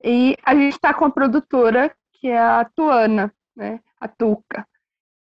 E 0.01 0.37
a 0.41 0.55
gente 0.55 0.71
está 0.73 0.93
com 0.93 1.03
a 1.03 1.11
produtora, 1.11 1.93
que 2.13 2.29
é 2.29 2.39
a 2.39 2.63
Tuana, 2.63 3.33
né? 3.53 3.81
A 3.99 4.07
Tuca. 4.07 4.65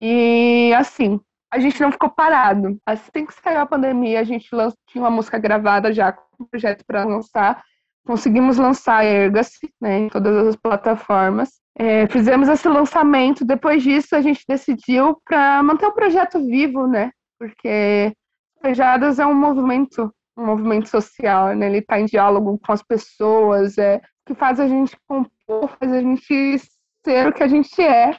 E 0.01 0.73
assim, 0.75 1.21
a 1.53 1.59
gente 1.59 1.79
não 1.83 1.93
ficou 1.93 2.09
parado. 2.09 2.79
Assim 2.87 3.27
que 3.27 3.35
saiu 3.35 3.61
a 3.61 3.67
pandemia, 3.67 4.21
a 4.21 4.25
gente 4.25 4.49
lançou, 4.55 4.79
tinha 4.89 5.05
uma 5.05 5.11
música 5.11 5.39
gravada 5.39 5.93
já 5.93 6.11
com 6.11 6.23
um 6.41 6.47
projeto 6.47 6.83
para 6.87 7.05
lançar. 7.05 7.63
Conseguimos 8.07 8.57
lançar 8.57 9.05
Erga-se 9.05 9.71
né, 9.79 9.99
em 9.99 10.09
todas 10.09 10.49
as 10.49 10.57
plataformas. 10.57 11.61
É, 11.79 12.07
fizemos 12.09 12.49
esse 12.49 12.67
lançamento. 12.67 13.45
Depois 13.45 13.83
disso, 13.83 14.17
a 14.17 14.23
gente 14.23 14.43
decidiu 14.49 15.21
para 15.27 15.63
manter 15.63 15.87
o 15.87 15.93
projeto 15.93 16.45
vivo, 16.47 16.87
né? 16.87 17.11
Porque 17.39 18.15
Pejadas 18.63 19.19
é 19.19 19.27
um 19.27 19.35
movimento, 19.35 20.11
um 20.37 20.47
movimento 20.47 20.89
social, 20.89 21.55
né? 21.55 21.67
Ele 21.67 21.79
está 21.79 22.01
em 22.01 22.07
diálogo 22.07 22.59
com 22.65 22.73
as 22.73 22.83
pessoas, 22.83 23.77
é 23.77 24.01
que 24.25 24.35
faz 24.35 24.59
a 24.59 24.67
gente 24.67 24.97
compor, 25.07 25.69
faz 25.79 25.93
a 25.93 26.01
gente 26.01 26.59
ser 27.05 27.29
o 27.29 27.33
que 27.33 27.43
a 27.43 27.49
gente 27.49 27.83
é 27.83 28.17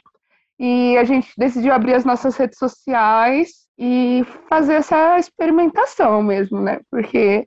e 0.58 0.96
a 0.96 1.04
gente 1.04 1.32
decidiu 1.36 1.72
abrir 1.72 1.94
as 1.94 2.04
nossas 2.04 2.36
redes 2.36 2.58
sociais 2.58 3.64
e 3.78 4.24
fazer 4.48 4.74
essa 4.74 5.18
experimentação 5.18 6.22
mesmo, 6.22 6.60
né? 6.60 6.80
Porque 6.90 7.44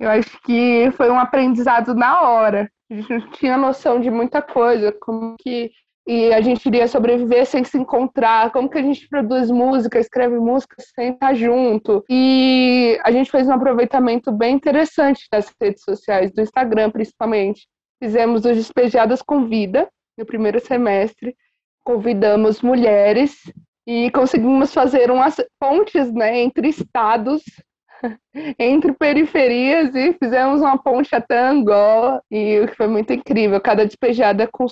eu 0.00 0.10
acho 0.10 0.40
que 0.42 0.90
foi 0.96 1.10
um 1.10 1.18
aprendizado 1.18 1.94
na 1.94 2.22
hora. 2.22 2.70
A 2.90 2.94
gente 2.94 3.08
não 3.08 3.30
tinha 3.30 3.56
noção 3.56 4.00
de 4.00 4.10
muita 4.10 4.42
coisa, 4.42 4.92
como 4.92 5.36
que 5.38 5.70
e 6.06 6.32
a 6.32 6.40
gente 6.40 6.66
iria 6.66 6.88
sobreviver 6.88 7.46
sem 7.46 7.62
se 7.62 7.78
encontrar, 7.78 8.50
como 8.50 8.68
que 8.68 8.78
a 8.78 8.82
gente 8.82 9.08
produz 9.08 9.50
música, 9.50 10.00
escreve 10.00 10.36
música 10.36 10.74
sem 10.94 11.12
estar 11.12 11.32
junto. 11.34 12.04
E 12.10 12.98
a 13.04 13.12
gente 13.12 13.30
fez 13.30 13.46
um 13.46 13.52
aproveitamento 13.52 14.32
bem 14.32 14.56
interessante 14.56 15.26
das 15.30 15.52
redes 15.60 15.84
sociais, 15.84 16.32
do 16.32 16.42
Instagram 16.42 16.90
principalmente. 16.90 17.68
Fizemos 18.02 18.44
os 18.44 18.56
Despejadas 18.56 19.22
com 19.22 19.46
Vida 19.46 19.88
no 20.18 20.26
primeiro 20.26 20.58
semestre, 20.60 21.36
convidamos 21.84 22.62
mulheres 22.62 23.36
e 23.86 24.10
conseguimos 24.10 24.72
fazer 24.72 25.10
umas 25.10 25.36
pontes 25.58 26.12
né, 26.12 26.40
entre 26.40 26.68
estados, 26.68 27.42
entre 28.58 28.92
periferias 28.92 29.94
e 29.94 30.12
fizemos 30.14 30.60
uma 30.60 30.78
ponte 30.78 31.14
até 31.14 31.38
Angola 31.38 32.22
e 32.30 32.60
o 32.60 32.68
que 32.68 32.76
foi 32.76 32.86
muito 32.86 33.12
incrível, 33.12 33.60
cada 33.60 33.84
despejada, 33.84 34.48
com, 34.50 34.66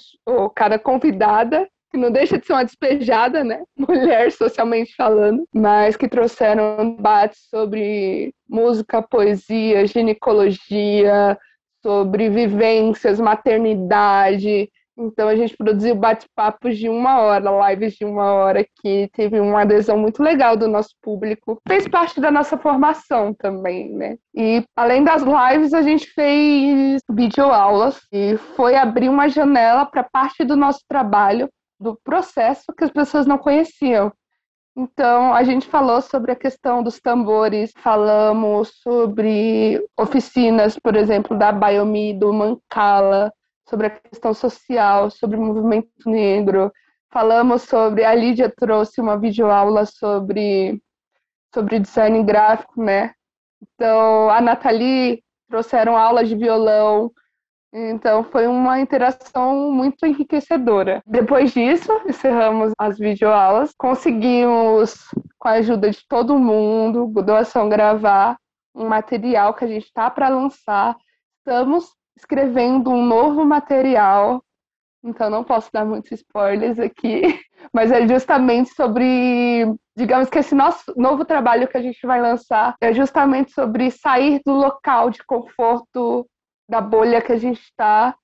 cada 0.54 0.78
convidada 0.78 1.68
que 1.90 1.98
não 1.98 2.10
deixa 2.10 2.38
de 2.38 2.46
ser 2.46 2.52
uma 2.52 2.64
despejada, 2.64 3.42
né? 3.42 3.62
Mulher 3.76 4.30
socialmente 4.30 4.94
falando, 4.94 5.44
mas 5.52 5.96
que 5.96 6.08
trouxeram 6.08 6.94
debates 6.94 7.48
sobre 7.50 8.32
música, 8.48 9.02
poesia, 9.02 9.84
ginecologia, 9.86 11.36
sobre 11.82 12.30
vivências, 12.30 13.18
maternidade, 13.18 14.70
então 15.00 15.28
a 15.28 15.34
gente 15.34 15.56
produziu 15.56 15.94
bate-papos 15.94 16.76
de 16.76 16.88
uma 16.88 17.20
hora, 17.20 17.70
lives 17.70 17.94
de 17.94 18.04
uma 18.04 18.32
hora, 18.32 18.64
que 18.82 19.08
teve 19.12 19.40
uma 19.40 19.62
adesão 19.62 19.96
muito 19.98 20.22
legal 20.22 20.56
do 20.56 20.68
nosso 20.68 20.94
público. 21.02 21.58
Fez 21.66 21.88
parte 21.88 22.20
da 22.20 22.30
nossa 22.30 22.58
formação 22.58 23.32
também, 23.32 23.92
né? 23.92 24.16
E 24.34 24.62
além 24.76 25.02
das 25.02 25.22
lives, 25.22 25.72
a 25.72 25.82
gente 25.82 26.06
fez 26.08 27.00
videoaulas 27.10 27.98
e 28.12 28.36
foi 28.56 28.76
abrir 28.76 29.08
uma 29.08 29.28
janela 29.28 29.86
para 29.86 30.04
parte 30.04 30.44
do 30.44 30.56
nosso 30.56 30.80
trabalho, 30.88 31.48
do 31.78 31.98
processo 32.04 32.72
que 32.76 32.84
as 32.84 32.90
pessoas 32.90 33.26
não 33.26 33.38
conheciam. 33.38 34.12
Então, 34.76 35.34
a 35.34 35.42
gente 35.42 35.66
falou 35.66 36.00
sobre 36.00 36.30
a 36.30 36.36
questão 36.36 36.82
dos 36.82 37.00
tambores, 37.00 37.72
falamos 37.76 38.70
sobre 38.82 39.84
oficinas, 39.98 40.78
por 40.78 40.94
exemplo, 40.94 41.36
da 41.36 41.50
Biomi, 41.50 42.14
do 42.14 42.32
Mancala, 42.32 43.32
sobre 43.70 43.86
a 43.86 43.90
questão 43.90 44.34
social, 44.34 45.10
sobre 45.10 45.36
o 45.36 45.40
movimento 45.40 45.88
negro. 46.04 46.72
Falamos 47.12 47.62
sobre, 47.62 48.04
a 48.04 48.12
Lídia 48.12 48.52
trouxe 48.54 49.00
uma 49.00 49.16
videoaula 49.16 49.86
sobre, 49.86 50.82
sobre 51.54 51.78
design 51.78 52.22
gráfico, 52.24 52.82
né? 52.82 53.14
Então, 53.62 54.28
a 54.28 54.40
Nathalie 54.40 55.22
trouxeram 55.48 55.96
aulas 55.96 56.28
de 56.28 56.34
violão, 56.34 57.12
então 57.72 58.24
foi 58.24 58.48
uma 58.48 58.80
interação 58.80 59.70
muito 59.70 60.04
enriquecedora. 60.04 61.00
Depois 61.06 61.52
disso, 61.52 61.92
encerramos 62.08 62.72
as 62.76 62.98
videoaulas, 62.98 63.72
conseguimos, 63.78 64.94
com 65.38 65.48
a 65.48 65.52
ajuda 65.52 65.90
de 65.90 66.06
todo 66.08 66.38
mundo, 66.38 67.06
doação 67.22 67.68
gravar 67.68 68.36
um 68.74 68.88
material 68.88 69.54
que 69.54 69.64
a 69.64 69.68
gente 69.68 69.86
está 69.86 70.10
para 70.10 70.28
lançar. 70.28 70.96
Estamos 71.38 71.99
escrevendo 72.20 72.90
um 72.90 73.04
novo 73.04 73.44
material 73.44 74.42
então 75.02 75.30
não 75.30 75.42
posso 75.42 75.72
dar 75.72 75.84
muitos 75.84 76.12
spoilers 76.12 76.78
aqui, 76.78 77.22
mas 77.72 77.90
é 77.90 78.06
justamente 78.06 78.70
sobre, 78.74 79.64
digamos 79.96 80.28
que 80.28 80.38
esse 80.38 80.54
nosso 80.54 80.92
novo 80.96 81.24
trabalho 81.24 81.66
que 81.68 81.76
a 81.76 81.82
gente 81.82 82.06
vai 82.06 82.20
lançar 82.20 82.76
é 82.80 82.92
justamente 82.92 83.52
sobre 83.52 83.90
sair 83.90 84.40
do 84.44 84.52
local 84.52 85.10
de 85.10 85.24
conforto 85.24 86.26
da 86.68 86.80
bolha 86.80 87.22
que 87.22 87.32
a 87.32 87.38
gente 87.38 87.60
está 87.60 88.14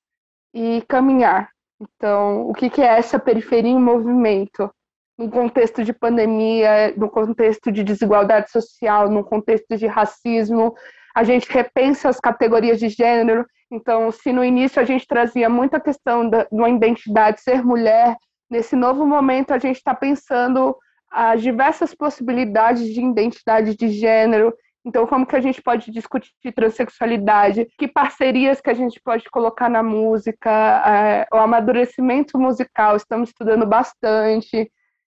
e 0.55 0.83
caminhar. 0.87 1.51
Então, 1.81 2.49
o 2.49 2.53
que, 2.53 2.71
que 2.71 2.83
é 2.83 2.99
essa 2.99 3.19
periferia 3.19 3.71
em 3.71 3.81
movimento? 3.81 4.71
No 5.19 5.31
contexto 5.31 5.83
de 5.83 5.95
pandemia, 5.95 6.95
no 6.97 7.09
contexto 7.09 7.73
de 7.73 7.83
desigualdade 7.83 8.51
social, 8.51 9.11
no 9.11 9.25
contexto 9.25 9.77
de 9.77 9.87
racismo, 9.87 10.75
a 11.15 11.25
gente 11.25 11.51
repensa 11.51 12.11
as 12.11 12.21
categorias 12.21 12.79
de 12.79 12.91
gênero. 12.91 13.47
Então, 13.71 14.11
se 14.13 14.33
no 14.33 14.45
início 14.45 14.81
a 14.81 14.85
gente 14.85 15.07
trazia 15.07 15.49
muita 15.49 15.81
questão 15.81 16.29
da, 16.29 16.45
de 16.45 16.49
uma 16.53 16.71
identidade 16.71 17.41
ser 17.41 17.65
mulher, 17.65 18.17
nesse 18.51 18.77
novo 18.77 19.05
momento 19.05 19.53
a 19.53 19.59
gente 19.59 19.77
está 19.77 19.95
pensando 19.95 20.77
as 21.11 21.43
diversas 21.43 21.95
possibilidades 21.95 22.87
de 22.93 23.01
identidade 23.01 23.77
de 23.77 23.89
gênero. 23.89 24.55
Então, 24.85 25.07
como 25.07 25.27
que 25.27 25.35
a 25.35 25.41
gente 25.41 25.61
pode 25.61 25.91
discutir 25.91 26.53
transexualidade? 26.55 27.67
Que 27.77 27.89
parcerias 27.89 28.61
que 28.61 28.71
a 28.71 28.75
gente 28.75 29.01
pode 29.03 29.29
colocar 29.31 29.69
na 29.69 29.83
música? 29.83 30.51
É, 30.51 31.27
o 31.33 31.39
amadurecimento 31.39 32.39
musical, 32.39 32.95
estamos 32.97 33.31
estudando 33.31 33.67
bastante. 33.67 34.71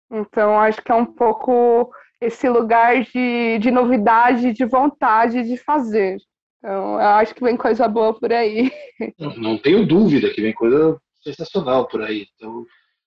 Então, 0.09 0.57
acho 0.59 0.81
que 0.81 0.91
é 0.91 0.95
um 0.95 1.05
pouco 1.05 1.91
esse 2.21 2.47
lugar 2.47 3.01
de, 3.01 3.59
de 3.59 3.69
novidade, 3.69 4.53
de 4.53 4.63
vontade 4.63 5.43
de 5.43 5.57
fazer. 5.57 6.17
Então, 6.65 6.93
eu 6.93 7.07
acho 7.09 7.35
que 7.35 7.43
vem 7.43 7.55
coisa 7.55 7.87
boa 7.87 8.11
por 8.11 8.33
aí. 8.33 8.71
Não, 9.19 9.35
não 9.35 9.57
tenho 9.59 9.85
dúvida 9.85 10.31
que 10.31 10.41
vem 10.41 10.51
coisa 10.51 10.99
sensacional 11.21 11.87
por 11.87 12.01
aí. 12.01 12.25
Então, 12.35 12.65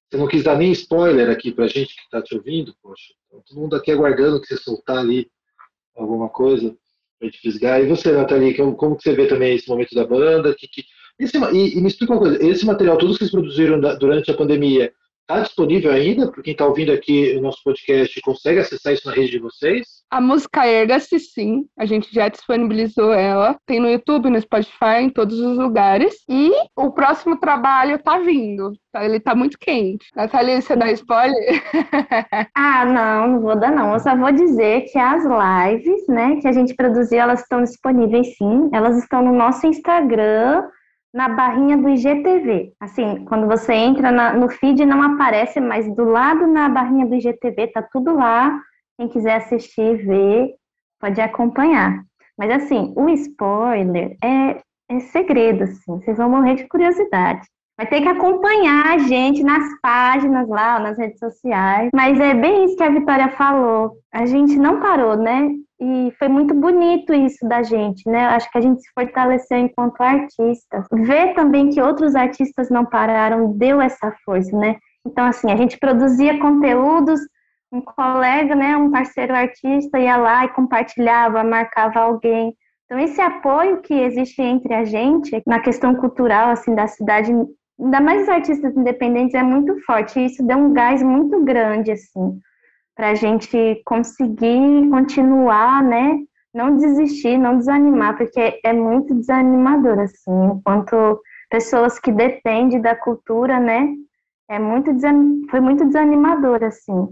você 0.09 0.17
não 0.17 0.29
quis 0.29 0.45
dar 0.45 0.57
nem 0.57 0.71
spoiler 0.71 1.29
aqui 1.29 1.51
pra 1.51 1.67
gente 1.67 1.93
que 1.93 2.03
está 2.03 2.23
te 2.23 2.37
ouvindo, 2.37 2.73
poxa. 2.81 3.13
Então, 3.27 3.43
todo 3.45 3.61
mundo 3.61 3.75
aqui 3.75 3.91
aguardando 3.91 4.41
que 4.41 4.47
você 4.47 4.57
soltar 4.57 4.99
ali 4.99 5.29
alguma 5.97 6.29
coisa 6.29 6.73
pra 7.19 7.27
gente 7.27 7.41
fisgar. 7.41 7.81
E 7.83 7.89
você, 7.89 8.13
Nathalie, 8.13 8.57
como, 8.57 8.77
como 8.77 8.97
que 8.97 9.03
você 9.03 9.13
vê 9.13 9.27
também 9.27 9.57
esse 9.57 9.69
momento 9.69 9.93
da 9.93 10.07
banda? 10.07 10.55
Que, 10.55 10.69
que... 10.69 10.85
Esse, 11.19 11.37
e, 11.53 11.79
e, 11.79 11.81
me 11.81 11.89
explica 11.89 12.13
uma 12.13 12.21
coisa, 12.21 12.41
esse 12.41 12.65
material, 12.65 12.97
todos 12.97 13.19
que 13.19 13.25
vocês 13.25 13.33
produziram 13.33 13.81
da, 13.81 13.97
durante 13.97 14.31
a 14.31 14.37
pandemia, 14.37 14.93
Está 15.31 15.43
disponível 15.43 15.93
ainda? 15.93 16.33
Para 16.33 16.43
quem 16.43 16.53
está 16.53 16.65
ouvindo 16.65 16.91
aqui 16.91 17.37
o 17.37 17.43
nosso 17.43 17.63
podcast, 17.63 18.19
consegue 18.23 18.61
acessar 18.61 18.95
isso 18.95 19.07
na 19.07 19.13
rede 19.13 19.33
de 19.33 19.39
vocês? 19.39 19.87
A 20.11 20.23
música 20.23 20.67
Erga-se, 20.67 21.21
sim. 21.21 21.67
A 21.79 21.85
gente 21.85 22.09
já 22.15 22.29
disponibilizou 22.29 23.13
ela. 23.13 23.59
Tem 23.67 23.79
no 23.79 23.91
YouTube, 23.91 24.31
no 24.31 24.41
Spotify, 24.41 25.03
em 25.03 25.11
todos 25.11 25.39
os 25.39 25.59
lugares. 25.59 26.17
E 26.31 26.51
o 26.75 26.91
próximo 26.93 27.39
trabalho 27.39 27.97
está 27.97 28.19
vindo. 28.19 28.73
Tá? 28.91 29.05
Ele 29.05 29.19
está 29.19 29.35
muito 29.35 29.59
quente. 29.59 30.07
Nathalie, 30.17 30.63
você 30.63 30.75
dá 30.75 30.91
spoiler? 30.93 31.63
ah, 32.57 32.87
não, 32.87 33.29
não 33.33 33.41
vou 33.43 33.55
dar 33.55 33.71
não. 33.71 33.93
Eu 33.93 34.01
só 34.01 34.17
vou 34.17 34.33
dizer 34.33 34.87
que 34.91 34.99
as 34.99 35.25
lives, 35.25 36.09
né, 36.09 36.37
que 36.37 36.49
a 36.49 36.53
gente 36.53 36.75
produziu, 36.75 37.19
elas 37.19 37.43
estão 37.43 37.63
disponíveis 37.63 38.35
sim. 38.39 38.71
Elas 38.73 38.97
estão 38.97 39.21
no 39.23 39.35
nosso 39.35 39.67
Instagram, 39.67 40.63
na 41.13 41.29
barrinha 41.29 41.77
do 41.77 41.89
IGTV. 41.89 42.73
Assim, 42.81 43.25
quando 43.25 43.47
você 43.47 43.73
entra 43.73 44.11
na, 44.11 44.33
no 44.33 44.49
feed 44.49 44.85
não 44.85 45.03
aparece, 45.03 45.61
mas 45.61 45.89
do 45.95 46.05
lado 46.05 46.47
na 46.47 46.69
barrinha 46.69 47.07
do 47.07 47.15
IGTV 47.15 47.69
tá 47.69 47.83
tudo 47.83 48.15
lá. 48.15 48.61
Quem 48.99 49.09
quiser 49.09 49.37
assistir, 49.37 49.97
ver, 50.05 50.55
pode 51.01 51.21
acompanhar. 51.21 52.03
Mas 52.37 52.51
assim, 52.51 52.93
o 52.97 53.09
spoiler 53.11 54.17
é, 54.23 54.61
é 54.89 55.01
segredo, 55.01 55.65
assim. 55.65 56.01
Vocês 56.01 56.17
vão 56.17 56.31
morrer 56.31 56.55
de 56.55 56.69
curiosidade. 56.69 57.47
Vai 57.77 57.87
ter 57.87 58.01
que 58.01 58.09
acompanhar 58.09 58.87
a 58.87 58.99
gente 58.99 59.43
nas 59.45 59.65
páginas 59.81 60.49
lá, 60.49 60.81
nas 60.81 60.99
redes 60.99 61.19
sociais. 61.21 61.91
Mas 61.95 62.19
é 62.19 62.35
bem 62.35 62.65
isso 62.65 62.77
que 62.77 62.83
a 62.83 62.91
Vitória 62.91 63.29
falou. 63.31 63.99
A 64.13 64.27
gente 64.27 64.57
não 64.57 64.81
parou, 64.81 65.17
né? 65.17 65.49
E 65.81 66.13
foi 66.19 66.27
muito 66.27 66.53
bonito 66.55 67.15
isso 67.15 67.47
da 67.49 67.63
gente, 67.63 68.09
né? 68.09 68.25
Acho 68.27 68.51
que 68.51 68.59
a 68.59 68.61
gente 68.61 68.83
se 68.83 68.91
fortaleceu 68.93 69.59
enquanto 69.59 70.01
artistas. 70.01 70.85
Ver 70.91 71.35
também 71.35 71.71
que 71.71 71.81
outros 71.81 72.17
artistas 72.17 72.69
não 72.69 72.85
pararam 72.85 73.53
deu 73.57 73.81
essa 73.81 74.13
força, 74.25 74.57
né? 74.57 74.77
Então, 75.07 75.25
assim, 75.25 75.53
a 75.53 75.57
gente 75.57 75.79
produzia 75.79 76.41
conteúdos, 76.41 77.21
um 77.71 77.81
colega, 77.81 78.57
né, 78.57 78.77
um 78.77 78.91
parceiro 78.91 79.35
artista 79.35 79.99
ia 79.99 80.17
lá 80.17 80.45
e 80.47 80.49
compartilhava, 80.49 81.45
marcava 81.45 82.01
alguém. 82.01 82.55
Então, 82.87 82.99
esse 82.99 83.21
apoio 83.21 83.81
que 83.81 83.95
existe 83.95 84.43
entre 84.43 84.75
a 84.75 84.85
gente 84.85 85.41
na 85.47 85.61
questão 85.61 85.95
cultural, 85.95 86.51
assim, 86.51 86.75
da 86.75 86.87
cidade, 86.89 87.31
ainda 87.79 88.01
mais 88.01 88.23
os 88.23 88.29
artistas 88.29 88.77
independentes, 88.77 89.35
é 89.35 89.43
muito 89.43 89.79
forte. 89.85 90.19
E 90.19 90.27
isso 90.27 90.45
deu 90.45 90.59
um 90.59 90.73
gás 90.73 91.03
muito 91.03 91.45
grande, 91.45 91.93
assim 91.93 92.41
para 92.99 93.11
a 93.11 93.15
gente 93.15 93.81
conseguir 93.85 94.91
continuar, 94.91 95.85
né? 95.85 96.19
Não 96.53 96.77
desistir, 96.77 97.39
não 97.39 97.57
desanimar, 97.57 98.17
porque 98.17 98.59
é 98.65 98.73
muito 98.73 99.15
desanimador, 99.15 100.01
assim, 100.01 100.33
enquanto 100.53 101.21
pessoas 101.49 102.01
que 102.01 102.11
dependem 102.11 102.81
da 102.81 102.97
cultura, 102.97 103.61
né? 103.61 103.89
É 104.51 104.59
muito 104.59 104.91
foi 105.49 105.61
muito 105.61 105.85
desanimador, 105.85 106.65
assim. 106.65 107.09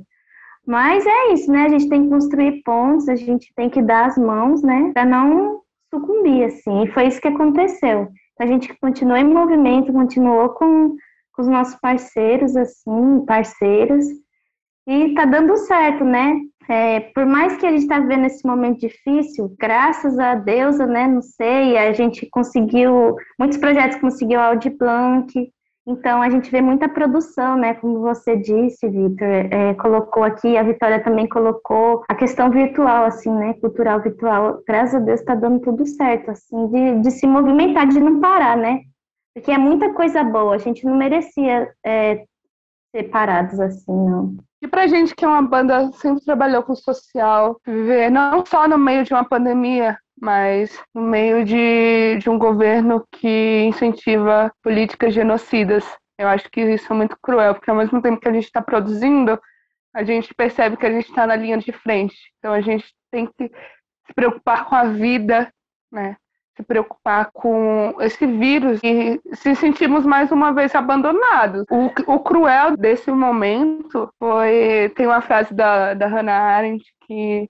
Mas 0.66 1.06
é 1.06 1.32
isso, 1.32 1.52
né? 1.52 1.66
A 1.66 1.68
gente 1.68 1.88
tem 1.88 2.02
que 2.02 2.10
construir 2.10 2.62
pontos, 2.64 3.08
a 3.08 3.14
gente 3.14 3.52
tem 3.54 3.70
que 3.70 3.80
dar 3.80 4.06
as 4.06 4.18
mãos, 4.18 4.62
né? 4.62 4.90
Para 4.92 5.04
não 5.04 5.60
sucumbir, 5.94 6.46
assim. 6.46 6.82
E 6.82 6.90
foi 6.90 7.06
isso 7.06 7.20
que 7.20 7.28
aconteceu. 7.28 8.08
A 8.40 8.46
gente 8.46 8.74
continuou 8.80 9.18
em 9.18 9.32
movimento, 9.32 9.92
continuou 9.92 10.48
com, 10.48 10.96
com 11.32 11.42
os 11.42 11.46
nossos 11.46 11.78
parceiros, 11.78 12.56
assim, 12.56 13.24
parceiras, 13.24 14.04
e 14.86 15.14
tá 15.14 15.24
dando 15.24 15.56
certo, 15.56 16.04
né? 16.04 16.40
É, 16.68 17.00
por 17.14 17.24
mais 17.24 17.56
que 17.56 17.66
a 17.66 17.70
gente 17.70 17.82
está 17.82 18.00
vivendo 18.00 18.26
esse 18.26 18.44
momento 18.46 18.80
difícil, 18.80 19.54
graças 19.58 20.18
a 20.18 20.34
Deus, 20.34 20.78
né? 20.78 21.06
Não 21.06 21.22
sei, 21.22 21.76
a 21.76 21.92
gente 21.92 22.26
conseguiu, 22.26 23.16
muitos 23.38 23.58
projetos 23.58 23.98
conseguiu 24.00 24.40
Audi 24.40 24.70
Blanc, 24.70 25.32
então 25.86 26.20
a 26.20 26.28
gente 26.28 26.50
vê 26.50 26.60
muita 26.60 26.88
produção, 26.88 27.56
né? 27.56 27.74
Como 27.74 28.00
você 28.00 28.36
disse, 28.36 28.88
Vitor, 28.88 29.28
é, 29.28 29.74
colocou 29.74 30.24
aqui, 30.24 30.56
a 30.56 30.62
Vitória 30.64 31.02
também 31.02 31.28
colocou 31.28 32.02
a 32.08 32.14
questão 32.14 32.50
virtual, 32.50 33.04
assim, 33.04 33.30
né? 33.30 33.54
Cultural 33.54 34.02
virtual. 34.02 34.60
Graças 34.66 34.96
a 34.96 35.04
Deus 35.04 35.20
está 35.20 35.36
dando 35.36 35.60
tudo 35.60 35.86
certo, 35.86 36.32
assim, 36.32 36.66
de, 36.66 37.00
de 37.02 37.10
se 37.12 37.26
movimentar, 37.26 37.86
de 37.86 38.00
não 38.00 38.20
parar, 38.20 38.56
né? 38.56 38.80
Porque 39.32 39.52
é 39.52 39.58
muita 39.58 39.92
coisa 39.92 40.24
boa, 40.24 40.56
a 40.56 40.58
gente 40.58 40.84
não 40.84 40.96
merecia 40.96 41.72
é, 41.84 42.24
ser 42.90 43.04
parados 43.04 43.60
assim, 43.60 43.92
não. 43.92 44.36
E 44.62 44.66
pra 44.68 44.86
gente 44.86 45.14
que 45.14 45.24
é 45.24 45.28
uma 45.28 45.42
banda 45.42 45.92
sempre 45.92 46.24
trabalhou 46.24 46.62
com 46.62 46.74
social, 46.74 47.60
viver 47.66 48.10
não 48.10 48.44
só 48.44 48.66
no 48.66 48.78
meio 48.78 49.04
de 49.04 49.12
uma 49.12 49.24
pandemia, 49.24 49.98
mas 50.20 50.82
no 50.94 51.02
meio 51.02 51.44
de, 51.44 52.16
de 52.18 52.30
um 52.30 52.38
governo 52.38 53.06
que 53.12 53.64
incentiva 53.66 54.50
políticas 54.62 55.12
genocidas. 55.12 55.84
Eu 56.18 56.28
acho 56.28 56.50
que 56.50 56.60
isso 56.62 56.90
é 56.90 56.96
muito 56.96 57.16
cruel, 57.22 57.54
porque 57.54 57.70
ao 57.70 57.76
mesmo 57.76 58.00
tempo 58.00 58.18
que 58.18 58.28
a 58.28 58.32
gente 58.32 58.44
está 58.44 58.62
produzindo, 58.62 59.38
a 59.94 60.02
gente 60.02 60.34
percebe 60.34 60.76
que 60.76 60.86
a 60.86 60.90
gente 60.92 61.08
está 61.08 61.26
na 61.26 61.36
linha 61.36 61.58
de 61.58 61.72
frente. 61.72 62.16
Então 62.38 62.52
a 62.52 62.60
gente 62.60 62.86
tem 63.10 63.26
que 63.26 63.50
se 64.06 64.14
preocupar 64.14 64.66
com 64.66 64.74
a 64.74 64.84
vida, 64.84 65.52
né? 65.92 66.16
Se 66.56 66.62
preocupar 66.62 67.30
com 67.32 67.94
esse 68.00 68.26
vírus 68.26 68.80
e 68.82 69.20
se 69.34 69.54
sentimos 69.54 70.06
mais 70.06 70.32
uma 70.32 70.52
vez 70.52 70.74
abandonados. 70.74 71.64
O, 71.70 72.14
o 72.14 72.20
cruel 72.20 72.76
desse 72.76 73.10
momento 73.10 74.08
foi. 74.18 74.90
Tem 74.96 75.06
uma 75.06 75.20
frase 75.20 75.52
da, 75.52 75.92
da 75.94 76.06
Hannah 76.06 76.56
Arendt 76.56 76.84
que, 77.06 77.48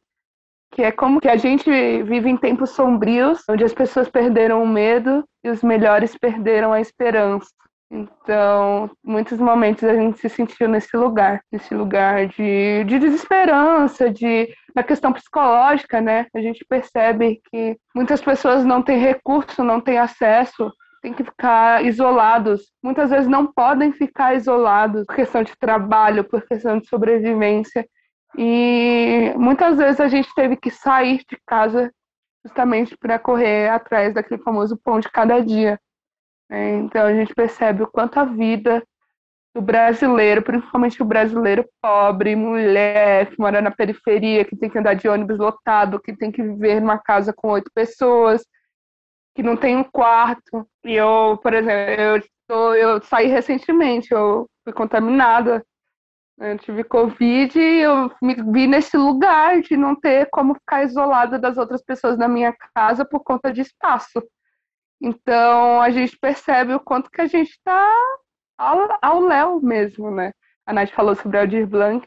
que 0.72 0.82
é 0.82 0.90
como 0.90 1.20
que 1.20 1.28
a 1.28 1.36
gente 1.36 1.70
vive 2.02 2.28
em 2.28 2.36
tempos 2.36 2.70
sombrios, 2.70 3.42
onde 3.48 3.62
as 3.62 3.72
pessoas 3.72 4.08
perderam 4.08 4.62
o 4.62 4.68
medo 4.68 5.24
e 5.44 5.50
os 5.50 5.62
melhores 5.62 6.16
perderam 6.18 6.72
a 6.72 6.80
esperança. 6.80 7.50
Então, 7.90 8.90
muitos 9.02 9.38
momentos 9.38 9.84
a 9.84 9.94
gente 9.94 10.18
se 10.18 10.28
sentiu 10.28 10.68
nesse 10.68 10.96
lugar, 10.96 11.40
nesse 11.52 11.72
lugar 11.72 12.26
de, 12.26 12.84
de 12.84 12.98
desesperança, 12.98 14.10
de 14.10 14.48
na 14.74 14.82
questão 14.82 15.12
psicológica, 15.12 16.00
né? 16.00 16.26
A 16.34 16.40
gente 16.40 16.64
percebe 16.68 17.40
que 17.48 17.78
muitas 17.94 18.20
pessoas 18.20 18.64
não 18.64 18.82
têm 18.82 18.98
recurso, 18.98 19.62
não 19.62 19.80
têm 19.80 19.98
acesso, 19.98 20.70
têm 21.00 21.14
que 21.14 21.22
ficar 21.22 21.84
isolados. 21.84 22.72
Muitas 22.82 23.10
vezes 23.10 23.28
não 23.28 23.46
podem 23.46 23.92
ficar 23.92 24.34
isolados 24.34 25.06
por 25.06 25.14
questão 25.14 25.42
de 25.44 25.56
trabalho, 25.56 26.24
por 26.24 26.42
questão 26.42 26.80
de 26.80 26.88
sobrevivência. 26.88 27.86
E 28.36 29.32
muitas 29.36 29.78
vezes 29.78 30.00
a 30.00 30.08
gente 30.08 30.28
teve 30.34 30.56
que 30.56 30.70
sair 30.70 31.18
de 31.18 31.38
casa 31.46 31.92
justamente 32.44 32.96
para 32.96 33.18
correr 33.18 33.68
atrás 33.70 34.12
daquele 34.12 34.42
famoso 34.42 34.76
pão 34.82 34.98
de 34.98 35.08
cada 35.10 35.40
dia. 35.40 35.78
Né? 36.48 36.76
Então 36.76 37.06
a 37.06 37.12
gente 37.12 37.34
percebe 37.34 37.82
o 37.82 37.86
quanto 37.86 38.18
a 38.18 38.24
vida 38.24 38.82
do 39.54 39.62
brasileiro, 39.62 40.42
principalmente 40.42 41.00
o 41.02 41.06
brasileiro 41.06 41.66
pobre, 41.80 42.36
mulher, 42.36 43.30
que 43.30 43.38
mora 43.38 43.60
na 43.60 43.70
periferia, 43.70 44.44
que 44.44 44.54
tem 44.54 44.68
que 44.68 44.78
andar 44.78 44.94
de 44.94 45.08
ônibus 45.08 45.38
lotado, 45.38 46.00
que 46.00 46.14
tem 46.14 46.30
que 46.30 46.42
viver 46.42 46.80
numa 46.80 46.98
casa 46.98 47.32
com 47.32 47.48
oito 47.48 47.70
pessoas, 47.74 48.44
que 49.34 49.42
não 49.42 49.56
tem 49.56 49.76
um 49.76 49.84
quarto. 49.84 50.68
E 50.84 50.94
eu, 50.94 51.38
por 51.42 51.54
exemplo, 51.54 52.02
eu 52.02 52.22
eu 52.48 53.02
saí 53.02 53.26
recentemente, 53.26 54.12
eu 54.12 54.48
fui 54.64 54.72
contaminada. 54.72 55.64
Né? 56.38 56.52
Eu 56.52 56.58
tive 56.58 56.84
Covid 56.84 57.58
e 57.58 57.80
eu 57.80 58.10
me 58.22 58.34
vi 58.34 58.66
nesse 58.66 58.96
lugar 58.96 59.60
de 59.62 59.76
não 59.76 59.94
ter 59.96 60.28
como 60.30 60.54
ficar 60.54 60.84
isolada 60.84 61.38
das 61.38 61.56
outras 61.56 61.82
pessoas 61.82 62.16
na 62.16 62.28
minha 62.28 62.54
casa 62.74 63.04
por 63.04 63.20
conta 63.20 63.52
de 63.52 63.62
espaço. 63.62 64.22
Então 65.00 65.80
a 65.80 65.90
gente 65.90 66.16
percebe 66.18 66.74
o 66.74 66.80
quanto 66.80 67.10
que 67.10 67.20
a 67.20 67.26
gente 67.26 67.50
está 67.50 67.92
ao, 68.58 69.20
léu 69.20 69.60
mesmo, 69.60 70.10
né? 70.10 70.32
A 70.66 70.72
Nath 70.72 70.90
falou 70.90 71.14
sobre 71.14 71.38
Aldir 71.38 71.66
Blanc, 71.66 72.04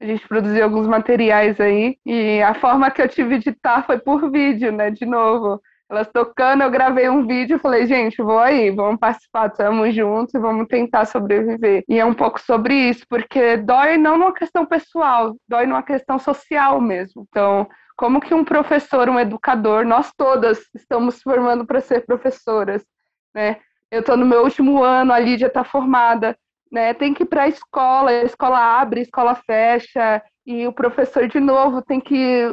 a 0.00 0.04
gente 0.06 0.26
produziu 0.26 0.64
alguns 0.64 0.86
materiais 0.86 1.60
aí, 1.60 1.96
e 2.04 2.42
a 2.42 2.54
forma 2.54 2.90
que 2.90 3.00
eu 3.00 3.08
tive 3.08 3.38
de 3.38 3.50
estar 3.50 3.86
foi 3.86 3.98
por 3.98 4.30
vídeo, 4.30 4.72
né? 4.72 4.90
De 4.90 5.06
novo. 5.06 5.60
Elas 5.92 6.08
tocando, 6.10 6.62
eu 6.62 6.70
gravei 6.70 7.06
um 7.10 7.26
vídeo 7.26 7.56
e 7.56 7.60
falei, 7.60 7.86
gente, 7.86 8.22
vou 8.22 8.38
aí, 8.38 8.70
vamos 8.70 8.98
participar, 8.98 9.48
estamos 9.48 9.94
juntos 9.94 10.32
e 10.32 10.38
vamos 10.38 10.66
tentar 10.66 11.04
sobreviver. 11.04 11.84
E 11.86 11.98
é 11.98 12.04
um 12.04 12.14
pouco 12.14 12.40
sobre 12.40 12.74
isso, 12.74 13.04
porque 13.06 13.58
dói 13.58 13.98
não 13.98 14.16
numa 14.16 14.32
questão 14.32 14.64
pessoal, 14.64 15.36
dói 15.46 15.66
numa 15.66 15.82
questão 15.82 16.18
social 16.18 16.80
mesmo. 16.80 17.26
Então, 17.28 17.68
como 18.02 18.20
que 18.20 18.34
um 18.34 18.44
professor, 18.44 19.08
um 19.08 19.20
educador, 19.20 19.84
nós 19.84 20.10
todas 20.16 20.58
estamos 20.74 21.22
formando 21.22 21.64
para 21.64 21.80
ser 21.80 22.04
professoras, 22.04 22.84
né? 23.32 23.58
Eu 23.92 24.00
estou 24.00 24.16
no 24.16 24.26
meu 24.26 24.42
último 24.42 24.82
ano, 24.82 25.12
a 25.12 25.20
Lídia 25.20 25.46
está 25.46 25.62
formada, 25.62 26.36
né? 26.68 26.92
Tem 26.94 27.14
que 27.14 27.22
ir 27.22 27.26
para 27.26 27.44
a 27.44 27.48
escola, 27.48 28.10
a 28.10 28.24
escola 28.24 28.58
abre, 28.58 28.98
a 28.98 29.02
escola 29.04 29.36
fecha, 29.36 30.20
e 30.44 30.66
o 30.66 30.72
professor, 30.72 31.28
de 31.28 31.38
novo, 31.38 31.80
tem 31.80 32.00
que 32.00 32.52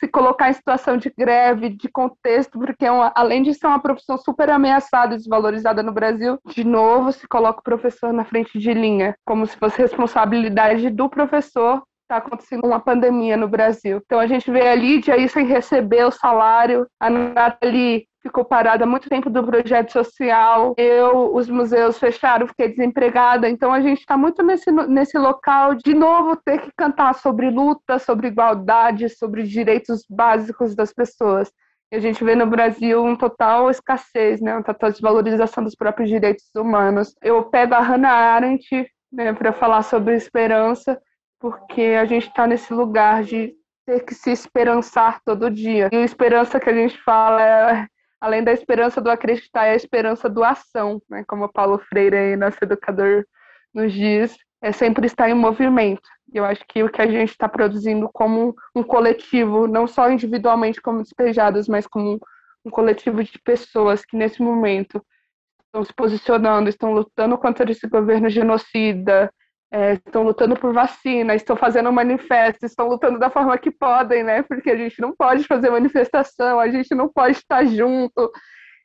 se 0.00 0.08
colocar 0.08 0.50
em 0.50 0.54
situação 0.54 0.96
de 0.96 1.12
greve, 1.16 1.68
de 1.68 1.88
contexto, 1.88 2.58
porque 2.58 2.84
é 2.84 2.90
uma, 2.90 3.12
além 3.14 3.44
de 3.44 3.54
ser 3.54 3.68
uma 3.68 3.80
profissão 3.80 4.18
super 4.18 4.50
ameaçada 4.50 5.14
e 5.14 5.16
desvalorizada 5.16 5.80
no 5.80 5.92
Brasil, 5.92 6.40
de 6.44 6.64
novo 6.64 7.12
se 7.12 7.28
coloca 7.28 7.60
o 7.60 7.62
professor 7.62 8.12
na 8.12 8.24
frente 8.24 8.58
de 8.58 8.74
linha, 8.74 9.14
como 9.24 9.46
se 9.46 9.56
fosse 9.56 9.80
responsabilidade 9.80 10.90
do 10.90 11.08
professor 11.08 11.84
está 12.08 12.16
acontecendo 12.16 12.64
uma 12.64 12.80
pandemia 12.80 13.36
no 13.36 13.46
Brasil. 13.46 14.00
Então 14.04 14.18
a 14.18 14.26
gente 14.26 14.50
vê 14.50 14.66
a 14.66 14.74
Lídia 14.74 15.14
aí 15.14 15.28
sem 15.28 15.44
receber 15.44 16.04
o 16.04 16.10
salário, 16.10 16.86
a 16.98 17.10
Nathalie 17.10 18.08
ficou 18.22 18.44
parada 18.44 18.84
há 18.84 18.86
muito 18.86 19.08
tempo 19.08 19.30
do 19.30 19.44
projeto 19.44 19.92
social, 19.92 20.74
eu, 20.76 21.34
os 21.34 21.48
museus 21.48 21.98
fecharam, 21.98 22.48
fiquei 22.48 22.68
desempregada, 22.68 23.48
então 23.48 23.72
a 23.72 23.80
gente 23.80 24.00
está 24.00 24.16
muito 24.16 24.42
nesse, 24.42 24.72
nesse 24.72 25.16
local 25.18 25.74
de 25.74 25.94
novo 25.94 26.34
ter 26.36 26.60
que 26.60 26.70
cantar 26.76 27.14
sobre 27.14 27.50
luta, 27.50 27.98
sobre 27.98 28.28
igualdade, 28.28 29.08
sobre 29.10 29.44
direitos 29.44 30.04
básicos 30.08 30.74
das 30.74 30.92
pessoas. 30.92 31.52
E 31.92 31.96
a 31.96 32.00
gente 32.00 32.22
vê 32.24 32.34
no 32.34 32.46
Brasil 32.46 33.02
um 33.02 33.16
total 33.16 33.70
escassez, 33.70 34.40
né, 34.40 34.54
uma 34.54 34.64
total 34.64 34.90
desvalorização 34.90 35.62
dos 35.62 35.74
próprios 35.74 36.08
direitos 36.10 36.44
humanos. 36.56 37.14
Eu 37.22 37.44
pego 37.44 37.74
a 37.74 37.80
Hannah 37.80 38.10
Arendt 38.10 38.90
né, 39.12 39.32
para 39.32 39.52
falar 39.52 39.82
sobre 39.82 40.14
esperança, 40.14 41.00
porque 41.38 41.82
a 41.82 42.04
gente 42.04 42.28
está 42.28 42.46
nesse 42.46 42.72
lugar 42.72 43.22
de 43.22 43.54
ter 43.86 44.04
que 44.04 44.14
se 44.14 44.30
esperançar 44.30 45.20
todo 45.24 45.50
dia. 45.50 45.88
E 45.92 45.96
a 45.96 46.04
esperança 46.04 46.60
que 46.60 46.68
a 46.68 46.74
gente 46.74 46.98
fala 47.02 47.42
é 47.42 47.86
além 48.20 48.42
da 48.42 48.52
esperança 48.52 49.00
do 49.00 49.10
acreditar, 49.10 49.66
é 49.66 49.72
a 49.72 49.76
esperança 49.76 50.28
do 50.28 50.42
ação, 50.42 51.00
né? 51.08 51.24
Como 51.26 51.44
o 51.44 51.52
Paulo 51.52 51.78
Freire, 51.78 52.36
nosso 52.36 52.58
educador, 52.62 53.24
nos 53.72 53.92
diz, 53.92 54.36
é 54.60 54.72
sempre 54.72 55.06
estar 55.06 55.30
em 55.30 55.34
movimento. 55.34 56.08
Eu 56.32 56.44
acho 56.44 56.64
que 56.68 56.82
o 56.82 56.90
que 56.90 57.00
a 57.00 57.06
gente 57.06 57.30
está 57.30 57.48
produzindo 57.48 58.08
como 58.12 58.54
um 58.74 58.82
coletivo, 58.82 59.66
não 59.66 59.86
só 59.86 60.10
individualmente 60.10 60.80
como 60.80 61.02
despejados, 61.02 61.68
mas 61.68 61.86
como 61.86 62.18
um 62.64 62.70
coletivo 62.70 63.22
de 63.22 63.38
pessoas 63.38 64.04
que 64.04 64.16
nesse 64.16 64.42
momento 64.42 65.02
estão 65.66 65.84
se 65.84 65.94
posicionando, 65.94 66.68
estão 66.68 66.92
lutando 66.92 67.38
contra 67.38 67.70
esse 67.70 67.86
governo 67.86 68.28
genocida, 68.28 69.32
é, 69.70 69.94
estão 69.94 70.22
lutando 70.22 70.56
por 70.56 70.72
vacina, 70.72 71.34
estão 71.34 71.56
fazendo 71.56 71.92
manifesto, 71.92 72.64
estão 72.64 72.88
lutando 72.88 73.18
da 73.18 73.30
forma 73.30 73.56
que 73.58 73.70
podem, 73.70 74.22
né? 74.22 74.42
Porque 74.42 74.70
a 74.70 74.76
gente 74.76 75.00
não 75.00 75.14
pode 75.14 75.44
fazer 75.44 75.70
manifestação, 75.70 76.58
a 76.58 76.68
gente 76.68 76.94
não 76.94 77.08
pode 77.08 77.36
estar 77.36 77.64
junto. 77.66 78.32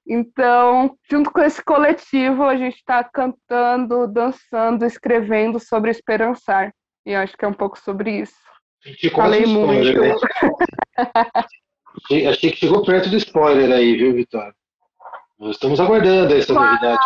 Então, 0.06 0.98
junto 1.10 1.32
com 1.32 1.42
esse 1.42 1.64
coletivo, 1.64 2.44
a 2.44 2.58
gente 2.58 2.76
está 2.76 3.04
cantando, 3.04 4.08
dançando, 4.08 4.86
escrevendo 4.86 5.60
sobre 5.60 5.92
esperançar. 5.92 6.74
E 7.06 7.16
acho 7.16 7.38
que 7.38 7.46
é 7.46 7.48
um 7.48 7.54
pouco 7.54 7.80
sobre 7.80 8.20
isso. 8.22 8.34
Falei 9.14 9.46
muito. 9.46 10.02
Né? 10.02 10.16
Achei 12.28 12.52
que 12.52 12.58
chegou 12.58 12.84
perto 12.84 13.10
do 13.10 13.16
spoiler 13.16 13.72
aí, 13.72 13.96
viu, 13.96 14.14
Vitória? 14.14 14.54
Nós 15.40 15.52
estamos 15.56 15.80
aguardando 15.80 16.34
essa 16.34 16.54
novidade. 16.54 16.98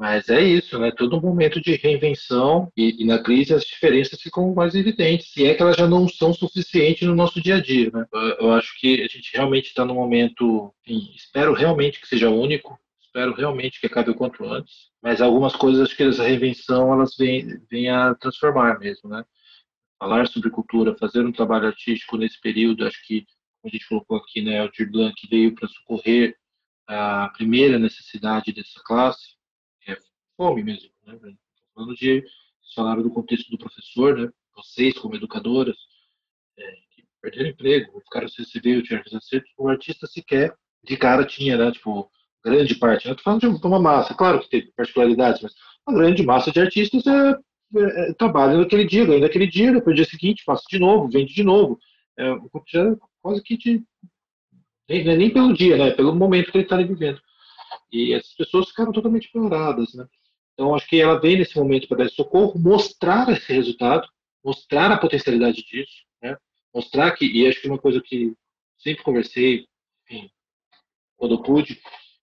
Mas 0.00 0.30
é 0.30 0.40
isso, 0.40 0.78
né? 0.78 0.90
Todo 0.90 1.18
um 1.18 1.20
momento 1.20 1.60
de 1.60 1.76
reinvenção 1.76 2.72
e, 2.74 3.02
e, 3.02 3.04
na 3.04 3.22
crise 3.22 3.52
as 3.52 3.64
diferenças 3.64 4.18
ficam 4.18 4.54
mais 4.54 4.74
evidentes, 4.74 5.30
se 5.30 5.44
é 5.44 5.54
que 5.54 5.60
elas 5.60 5.76
já 5.76 5.86
não 5.86 6.08
são 6.08 6.32
suficientes 6.32 7.06
no 7.06 7.14
nosso 7.14 7.38
dia 7.38 7.56
a 7.56 7.60
dia, 7.60 7.90
né? 7.92 8.06
Eu, 8.10 8.20
eu 8.20 8.52
acho 8.52 8.80
que 8.80 9.02
a 9.02 9.06
gente 9.06 9.30
realmente 9.34 9.66
está 9.66 9.84
num 9.84 9.96
momento, 9.96 10.74
enfim, 10.86 11.12
espero 11.14 11.52
realmente 11.52 12.00
que 12.00 12.08
seja 12.08 12.30
único, 12.30 12.80
espero 12.98 13.34
realmente 13.34 13.78
que 13.78 13.88
acabe 13.88 14.08
o 14.08 14.14
quanto 14.14 14.42
antes, 14.42 14.88
mas 15.02 15.20
algumas 15.20 15.54
coisas 15.54 15.82
acho 15.82 15.94
que 15.94 16.04
essa 16.04 16.22
reinvenção 16.22 16.90
elas 16.94 17.14
vêm, 17.14 17.60
vêm 17.70 17.90
a 17.90 18.14
transformar 18.14 18.78
mesmo, 18.78 19.10
né? 19.10 19.22
Falar 19.98 20.26
sobre 20.28 20.48
cultura, 20.48 20.96
fazer 20.96 21.26
um 21.26 21.32
trabalho 21.32 21.66
artístico 21.66 22.16
nesse 22.16 22.40
período, 22.40 22.86
acho 22.86 23.06
que, 23.06 23.26
como 23.60 23.66
a 23.66 23.68
gente 23.68 23.86
colocou 23.86 24.16
aqui, 24.16 24.40
né, 24.40 24.60
Aldir 24.60 24.90
Blanc 24.90 25.14
veio 25.28 25.54
para 25.54 25.68
socorrer 25.68 26.34
a 26.88 27.28
primeira 27.36 27.78
necessidade 27.78 28.50
dessa 28.50 28.80
classe, 28.82 29.38
fome 30.40 30.62
mesmo. 30.62 30.88
Né? 31.06 31.18
Falando 31.74 31.94
de, 31.94 32.24
falaram 32.74 33.02
do 33.02 33.10
contexto 33.10 33.50
do 33.50 33.58
professor, 33.58 34.16
né? 34.16 34.30
vocês 34.56 34.96
como 34.98 35.14
educadoras, 35.14 35.76
é, 36.58 36.62
que 36.94 37.04
perderam 37.20 37.50
emprego, 37.50 38.00
ficaram 38.00 38.26
sem 38.26 38.46
receber 38.46 38.78
o 38.78 38.82
dinheiro 38.82 39.04
acertos, 39.14 39.52
o 39.58 39.68
artista 39.68 40.06
sequer 40.06 40.56
de 40.82 40.96
cara 40.96 41.26
tinha, 41.26 41.58
né? 41.58 41.70
Tipo, 41.70 42.10
grande 42.42 42.74
parte. 42.74 43.06
Né? 43.06 43.12
Estou 43.12 43.24
falando 43.24 43.60
de 43.60 43.66
uma 43.66 43.78
massa, 43.78 44.14
claro 44.14 44.40
que 44.40 44.48
tem 44.48 44.72
particularidades, 44.74 45.42
mas 45.42 45.52
a 45.86 45.92
grande 45.92 46.22
massa 46.22 46.50
de 46.50 46.58
artistas 46.58 47.06
é, 47.06 47.30
é, 47.76 48.10
é 48.10 48.14
trabalha 48.14 48.56
naquele 48.56 48.86
dia, 48.86 49.04
ganha 49.04 49.20
naquele 49.20 49.46
dia, 49.46 49.72
depois 49.72 49.94
dia 49.94 50.06
seguinte, 50.06 50.42
passa 50.46 50.64
de 50.70 50.78
novo, 50.78 51.10
vende 51.10 51.34
de 51.34 51.42
novo. 51.42 51.78
É, 52.18 52.34
já 52.68 52.96
quase 53.20 53.42
que 53.42 53.58
de, 53.58 53.82
nem, 54.88 55.04
nem 55.04 55.30
pelo 55.30 55.52
dia, 55.52 55.76
né? 55.76 55.90
Pelo 55.90 56.14
momento 56.14 56.50
que 56.50 56.56
ele 56.56 56.64
está 56.64 56.78
vivendo. 56.78 57.20
E 57.92 58.14
essas 58.14 58.32
pessoas 58.34 58.68
ficaram 58.70 58.90
totalmente 58.90 59.30
pioradas, 59.30 59.92
né? 59.94 60.06
Então, 60.60 60.74
acho 60.74 60.86
que 60.86 61.00
ela 61.00 61.18
vem 61.18 61.38
nesse 61.38 61.56
momento 61.56 61.88
para 61.88 62.04
dar 62.04 62.10
socorro, 62.10 62.60
mostrar 62.60 63.26
esse 63.32 63.50
resultado, 63.50 64.06
mostrar 64.44 64.92
a 64.92 64.98
potencialidade 64.98 65.64
disso, 65.64 66.04
né? 66.22 66.36
mostrar 66.74 67.12
que, 67.12 67.24
e 67.24 67.48
acho 67.48 67.62
que 67.62 67.66
uma 67.66 67.78
coisa 67.78 67.98
que 67.98 68.34
sempre 68.76 69.02
conversei, 69.02 69.64
enfim, 70.04 70.30
quando 71.16 71.42
pude, 71.42 71.80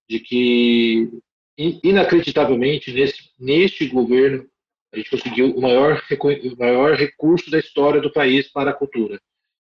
de 0.08 0.20
que, 0.20 1.10
inacreditavelmente, 1.58 2.94
nesse, 2.94 3.28
neste 3.40 3.88
governo, 3.88 4.48
a 4.94 4.98
gente 4.98 5.10
conseguiu 5.10 5.58
o 5.58 5.60
maior, 5.60 6.00
o 6.08 6.60
maior 6.60 6.94
recurso 6.94 7.50
da 7.50 7.58
história 7.58 8.00
do 8.00 8.14
país 8.14 8.52
para 8.52 8.70
a 8.70 8.76
cultura. 8.76 9.20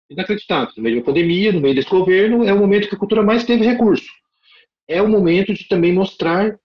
Inacreditável. 0.08 0.72
No 0.76 0.82
meio 0.84 1.00
da 1.00 1.06
pandemia, 1.06 1.52
no 1.52 1.60
meio 1.60 1.74
desse 1.74 1.90
governo, 1.90 2.44
é 2.44 2.52
o 2.52 2.58
momento 2.58 2.88
que 2.88 2.94
a 2.94 2.98
cultura 2.98 3.24
mais 3.24 3.42
teve 3.42 3.64
recurso. 3.64 4.08
É 4.86 5.02
o 5.02 5.08
momento 5.08 5.52
de 5.52 5.66
também 5.66 5.92
mostrar 5.92 6.56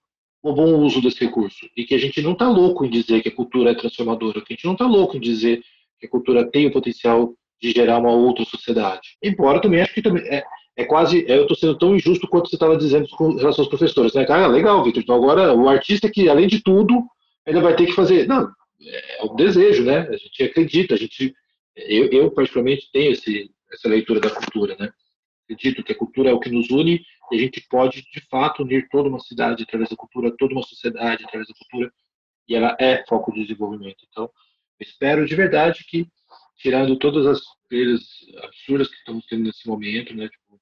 o 0.42 0.52
bom 0.52 0.80
uso 0.80 1.00
desse 1.00 1.24
recurso. 1.24 1.68
E 1.76 1.84
que 1.84 1.94
a 1.94 1.98
gente 1.98 2.22
não 2.22 2.32
está 2.32 2.48
louco 2.48 2.84
em 2.84 2.90
dizer 2.90 3.22
que 3.22 3.28
a 3.28 3.34
cultura 3.34 3.70
é 3.70 3.74
transformadora, 3.74 4.40
que 4.40 4.52
a 4.52 4.56
gente 4.56 4.64
não 4.64 4.72
está 4.72 4.86
louco 4.86 5.16
em 5.16 5.20
dizer 5.20 5.62
que 5.98 6.06
a 6.06 6.10
cultura 6.10 6.48
tem 6.50 6.66
o 6.66 6.72
potencial 6.72 7.34
de 7.60 7.72
gerar 7.72 7.98
uma 7.98 8.12
outra 8.12 8.44
sociedade. 8.44 9.16
Embora 9.22 9.60
também 9.60 9.80
acho 9.80 9.94
que 9.94 10.02
também 10.02 10.22
é, 10.24 10.44
é 10.76 10.84
quase, 10.84 11.24
eu 11.26 11.42
estou 11.42 11.56
sendo 11.56 11.78
tão 11.78 11.96
injusto 11.96 12.28
quanto 12.28 12.48
você 12.48 12.56
estava 12.56 12.76
dizendo 12.76 13.08
com 13.08 13.34
relação 13.34 13.62
aos 13.62 13.68
professores. 13.68 14.12
Né? 14.14 14.26
Ah, 14.28 14.46
legal, 14.46 14.84
Victor. 14.84 15.02
Então 15.02 15.16
agora 15.16 15.54
o 15.54 15.68
artista 15.68 16.10
que, 16.10 16.28
além 16.28 16.46
de 16.46 16.62
tudo, 16.62 17.02
ainda 17.46 17.60
vai 17.60 17.74
ter 17.74 17.86
que 17.86 17.92
fazer. 17.92 18.26
Não, 18.26 18.50
é 18.82 19.24
o 19.24 19.34
desejo, 19.34 19.84
né? 19.84 20.00
A 20.08 20.16
gente 20.16 20.42
acredita, 20.42 20.94
a 20.94 20.98
gente. 20.98 21.34
Eu, 21.74 22.10
eu 22.10 22.30
particularmente, 22.30 22.90
tenho 22.92 23.12
esse, 23.12 23.50
essa 23.72 23.88
leitura 23.88 24.20
da 24.20 24.30
cultura, 24.30 24.76
né? 24.78 24.90
Acredito 25.44 25.82
que 25.82 25.92
a 25.92 25.96
cultura 25.96 26.30
é 26.30 26.32
o 26.32 26.40
que 26.40 26.50
nos 26.50 26.70
une 26.70 27.02
e 27.30 27.36
a 27.36 27.38
gente 27.40 27.66
pode, 27.68 28.02
de 28.02 28.20
fato, 28.28 28.62
unir 28.62 28.88
toda 28.88 29.08
uma 29.08 29.18
cidade 29.18 29.62
através 29.62 29.90
da 29.90 29.96
cultura, 29.96 30.34
toda 30.36 30.54
uma 30.54 30.62
sociedade 30.62 31.24
através 31.24 31.48
da 31.48 31.54
cultura, 31.54 31.92
e 32.48 32.54
ela 32.54 32.76
é 32.78 33.04
foco 33.06 33.32
de 33.32 33.42
desenvolvimento. 33.42 34.06
Então, 34.08 34.30
espero 34.78 35.26
de 35.26 35.34
verdade 35.34 35.84
que, 35.84 36.06
tirando 36.56 36.96
todas 36.98 37.26
as 37.26 37.40
perdas 37.68 38.02
absurdas 38.44 38.88
que 38.88 38.96
estamos 38.96 39.26
tendo 39.26 39.44
nesse 39.44 39.66
momento, 39.66 40.14
né, 40.14 40.28
tipo, 40.28 40.60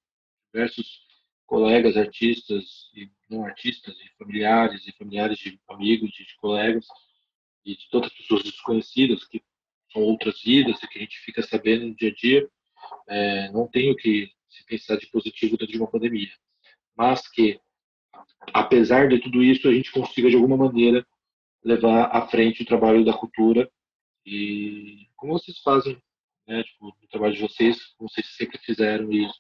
diversos 0.53 1.05
colegas 1.47 1.97
artistas 1.97 2.91
e 2.95 3.11
não 3.29 3.45
artistas, 3.45 3.95
e 4.01 4.17
familiares, 4.17 4.87
e 4.87 4.93
familiares 4.93 5.39
de 5.39 5.61
amigos, 5.69 6.11
de, 6.13 6.25
de 6.25 6.37
colegas, 6.37 6.87
e 7.65 7.77
de 7.77 7.89
todas 7.91 8.11
as 8.11 8.17
pessoas 8.17 8.43
desconhecidas, 8.43 9.25
que 9.25 9.43
são 9.93 10.03
outras 10.03 10.41
vidas 10.43 10.83
e 10.83 10.89
que 10.89 10.99
a 10.99 11.03
gente 11.03 11.19
fica 11.19 11.43
sabendo 11.43 11.87
no 11.87 11.95
dia 11.95 12.11
a 12.11 12.15
dia, 12.15 12.49
é, 13.09 13.51
não 13.53 13.67
tenho 13.69 13.95
que 13.95 14.31
se 14.49 14.65
pensar 14.65 14.97
de 14.97 15.07
positivo 15.09 15.57
dentro 15.57 15.73
de 15.73 15.79
uma 15.79 15.91
pandemia 15.91 16.31
mas 16.97 17.29
que 17.29 17.61
apesar 18.53 19.09
de 19.09 19.19
tudo 19.19 19.43
isso, 19.43 19.69
a 19.69 19.73
gente 19.73 19.93
consiga 19.93 20.29
de 20.29 20.37
alguma 20.37 20.57
maneira 20.57 21.05
levar 21.65 22.05
à 22.05 22.27
frente 22.27 22.63
o 22.63 22.67
trabalho 22.67 23.05
da 23.05 23.13
cultura 23.13 23.69
e 24.27 25.07
como 25.17 25.33
vocês 25.33 25.59
fazem, 25.59 25.97
né, 26.47 26.63
tipo, 26.63 26.89
o 26.89 27.09
trabalho 27.11 27.35
de 27.35 27.41
vocês, 27.41 27.79
como 27.97 28.09
vocês 28.11 28.27
sempre 28.37 28.59
fizeram 28.59 29.11
isso, 29.11 29.35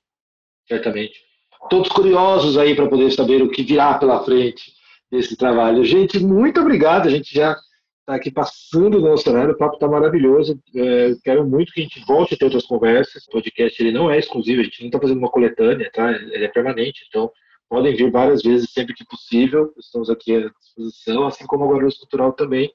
certamente. 0.66 1.20
Todos 1.68 1.88
curiosos 1.88 2.56
aí 2.58 2.74
para 2.74 2.88
poder 2.88 3.10
saber 3.10 3.42
o 3.42 3.50
que 3.50 3.62
virá 3.62 3.98
pela 3.98 4.24
frente 4.24 4.72
desse 5.10 5.36
trabalho. 5.36 5.84
Gente, 5.84 6.18
muito 6.18 6.60
obrigado. 6.60 7.06
A 7.06 7.10
gente 7.10 7.34
já 7.34 7.56
está 8.00 8.14
aqui 8.14 8.30
passando 8.30 9.00
do 9.00 9.08
nosso 9.08 9.28
horário, 9.30 9.54
o 9.54 9.56
papo 9.56 9.74
está 9.74 9.88
maravilhoso. 9.88 10.60
É, 10.76 11.14
quero 11.22 11.46
muito 11.46 11.72
que 11.72 11.80
a 11.80 11.82
gente 11.82 12.04
volte 12.04 12.34
a 12.34 12.36
ter 12.36 12.44
outras 12.44 12.66
conversas. 12.66 13.24
O 13.26 13.30
podcast 13.30 13.82
ele 13.82 13.92
não 13.92 14.10
é 14.10 14.18
exclusivo, 14.18 14.60
a 14.60 14.64
gente 14.64 14.80
não 14.80 14.88
está 14.88 15.00
fazendo 15.00 15.18
uma 15.18 15.30
coletânea, 15.30 15.90
tá? 15.90 16.12
Ele 16.12 16.44
é 16.44 16.48
permanente, 16.48 17.06
então 17.08 17.30
podem 17.68 17.94
vir 17.94 18.10
várias 18.10 18.42
vezes 18.42 18.70
sempre 18.72 18.94
que 18.94 19.04
possível. 19.04 19.72
Estamos 19.78 20.10
aqui 20.10 20.34
à 20.34 20.48
disposição, 20.48 21.26
assim 21.26 21.46
como 21.46 21.64
a 21.64 21.68
Guarulhos 21.68 21.98
Cultural 21.98 22.32
também. 22.32 22.70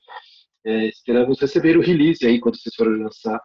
É, 0.65 0.87
esperamos 0.87 1.39
receber 1.39 1.77
o 1.77 1.81
release 1.81 2.25
aí 2.25 2.39
quando 2.39 2.59
vocês 2.59 2.75
forem 2.75 3.01
lançar 3.01 3.37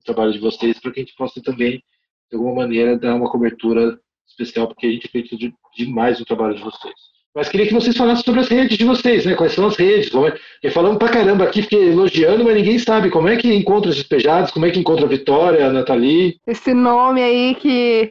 o 0.00 0.04
trabalho 0.04 0.32
de 0.32 0.38
vocês, 0.38 0.78
para 0.80 0.92
que 0.92 1.00
a 1.00 1.02
gente 1.02 1.16
possa 1.16 1.40
também, 1.42 1.82
de 2.30 2.36
alguma 2.36 2.54
maneira, 2.54 2.98
dar 2.98 3.14
uma 3.14 3.30
cobertura 3.30 3.98
especial, 4.26 4.66
porque 4.68 4.86
a 4.86 4.90
gente 4.90 5.06
acredita 5.06 5.56
demais 5.76 6.18
no 6.18 6.26
trabalho 6.26 6.54
de 6.54 6.62
vocês. 6.62 6.94
Mas 7.36 7.50
queria 7.50 7.66
que 7.66 7.74
vocês 7.74 7.94
falassem 7.94 8.24
sobre 8.24 8.40
as 8.40 8.48
redes 8.48 8.78
de 8.78 8.84
vocês, 8.84 9.26
né? 9.26 9.34
Quais 9.34 9.52
são 9.52 9.66
as 9.66 9.76
redes? 9.76 10.08
Como 10.08 10.26
é... 10.26 10.30
Porque 10.30 10.70
falamos 10.70 10.96
pra 10.96 11.10
caramba 11.10 11.44
aqui, 11.44 11.60
fiquei 11.60 11.90
elogiando, 11.90 12.42
mas 12.42 12.56
ninguém 12.56 12.78
sabe 12.78 13.10
como 13.10 13.28
é 13.28 13.36
que 13.36 13.52
encontra 13.52 13.90
os 13.90 13.96
despejados, 13.96 14.50
como 14.50 14.64
é 14.64 14.70
que 14.70 14.78
encontra 14.78 15.04
a 15.04 15.08
Vitória, 15.08 15.66
a 15.66 15.70
Nathalie. 15.70 16.40
Esse 16.46 16.72
nome 16.72 17.22
aí 17.22 17.54
que 17.56 18.10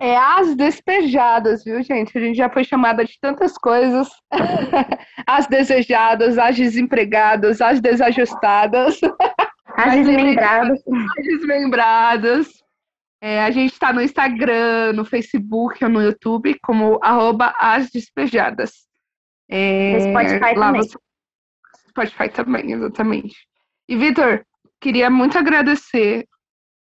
é 0.00 0.16
as 0.16 0.56
despejadas, 0.56 1.62
viu, 1.62 1.82
gente? 1.82 2.16
A 2.16 2.20
gente 2.20 2.36
já 2.36 2.48
foi 2.48 2.64
chamada 2.64 3.04
de 3.04 3.18
tantas 3.20 3.52
coisas. 3.58 4.08
as 5.26 5.46
desejadas, 5.46 6.38
as 6.38 6.56
desempregadas, 6.56 7.60
as 7.60 7.82
desajustadas. 7.82 8.98
As 9.76 9.92
desmembradas. 9.92 10.80
As 11.18 11.24
desmembradas. 11.24 12.48
É, 13.20 13.42
a 13.42 13.50
gente 13.50 13.72
está 13.72 13.92
no 13.92 14.00
Instagram, 14.00 14.94
no 14.94 15.04
Facebook 15.04 15.84
ou 15.84 15.90
no 15.90 16.00
YouTube 16.00 16.58
como 16.62 16.98
arroba 17.02 17.54
as 17.58 17.90
despejadas. 17.90 18.88
É, 19.50 19.92
no 19.92 20.00
Spotify 20.00 20.54
também. 20.54 20.82
Você... 20.82 20.98
Spotify 21.90 22.28
também, 22.30 22.72
exatamente. 22.72 23.36
E, 23.86 23.96
Vitor, 23.96 24.46
queria 24.80 25.10
muito 25.10 25.36
agradecer 25.36 26.26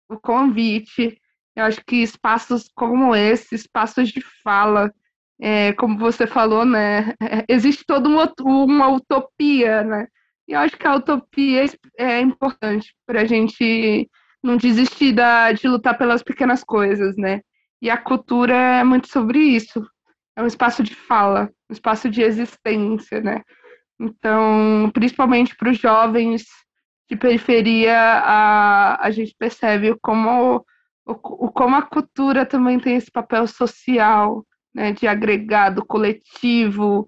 o 0.09 0.19
convite. 0.19 1.17
Eu 1.57 1.65
acho 1.65 1.81
que 1.87 1.97
espaços 1.97 2.69
como 2.75 3.15
esse, 3.15 3.55
espaços 3.55 4.09
de 4.09 4.21
fala, 4.43 4.93
é, 5.41 5.73
como 5.75 5.99
você 5.99 6.27
falou, 6.27 6.65
né? 6.65 7.15
Existe 7.49 7.85
toda 7.87 8.09
uma, 8.09 8.33
uma 8.41 8.89
utopia, 8.89 9.83
né? 9.83 10.07
E 10.49 10.53
eu 10.53 10.61
acho 10.61 10.77
que 10.77 10.87
a 10.87 10.95
utopia 10.97 11.65
é 11.99 12.21
importante 12.21 12.95
para 13.07 13.23
a 13.23 13.25
gente 13.25 14.09
não 14.43 14.57
desistir 14.57 15.13
da, 15.13 15.53
de 15.53 15.67
lutar 15.67 15.97
pelas 15.97 16.23
pequenas 16.23 16.63
coisas, 16.63 17.17
né? 17.17 17.41
E 17.81 17.89
a 17.91 17.97
cultura 17.97 18.55
é 18.55 18.85
muito 18.85 19.09
sobre 19.09 19.39
isso. 19.39 19.85
É 20.37 20.43
um 20.43 20.47
espaço 20.47 20.83
de 20.83 20.95
fala, 20.95 21.51
um 21.71 21.73
espaço 21.73 22.11
de 22.11 22.23
existência, 22.23 23.21
né? 23.21 23.43
Então, 23.99 24.91
principalmente 24.93 25.57
para 25.57 25.71
os 25.71 25.79
jovens 25.79 26.45
de 27.09 27.17
periferia, 27.17 27.97
a, 27.97 29.07
a 29.07 29.11
gente 29.11 29.35
percebe 29.39 29.97
como, 30.03 30.65
o, 31.07 31.13
o, 31.13 31.53
como 31.53 31.77
a 31.77 31.83
cultura 31.83 32.47
também 32.47 32.79
tem 32.79 32.97
esse 32.97 33.11
papel 33.11 33.47
social, 33.47 34.45
né? 34.75 34.93
De 34.93 35.07
agregado 35.07 35.85
coletivo, 35.85 37.07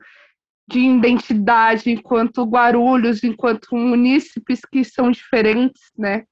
de 0.68 0.80
identidade 0.80 1.90
enquanto 1.90 2.44
Guarulhos, 2.44 3.22
enquanto 3.22 3.74
munícipes 3.76 4.60
que 4.70 4.84
são 4.84 5.10
diferentes, 5.10 5.82
né? 5.96 6.24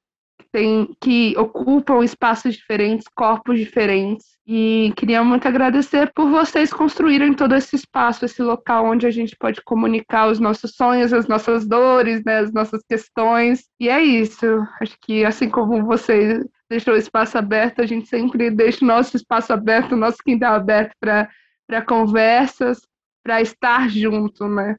Tem, 0.54 0.96
que 1.00 1.36
ocupam 1.36 2.04
espaços 2.04 2.54
diferentes, 2.54 3.08
corpos 3.12 3.58
diferentes. 3.58 4.24
E 4.46 4.92
queria 4.96 5.24
muito 5.24 5.48
agradecer 5.48 6.12
por 6.14 6.30
vocês 6.30 6.72
construírem 6.72 7.34
todo 7.34 7.56
esse 7.56 7.74
espaço, 7.74 8.24
esse 8.24 8.40
local 8.40 8.86
onde 8.86 9.04
a 9.04 9.10
gente 9.10 9.34
pode 9.36 9.60
comunicar 9.62 10.28
os 10.28 10.38
nossos 10.38 10.76
sonhos, 10.76 11.12
as 11.12 11.26
nossas 11.26 11.66
dores, 11.66 12.22
né, 12.24 12.38
as 12.38 12.52
nossas 12.52 12.82
questões. 12.88 13.64
E 13.80 13.88
é 13.88 14.00
isso. 14.00 14.46
Acho 14.80 14.96
que 15.00 15.24
assim 15.24 15.50
como 15.50 15.84
você 15.84 16.40
deixou 16.70 16.94
o 16.94 16.98
espaço 16.98 17.36
aberto, 17.36 17.82
a 17.82 17.86
gente 17.86 18.06
sempre 18.06 18.48
deixa 18.48 18.84
o 18.84 18.88
nosso 18.88 19.16
espaço 19.16 19.52
aberto, 19.52 19.92
o 19.92 19.98
nosso 19.98 20.18
quintal 20.18 20.54
aberto 20.54 20.92
para 21.00 21.82
conversas, 21.82 22.80
para 23.24 23.42
estar 23.42 23.90
junto, 23.90 24.46
né? 24.46 24.76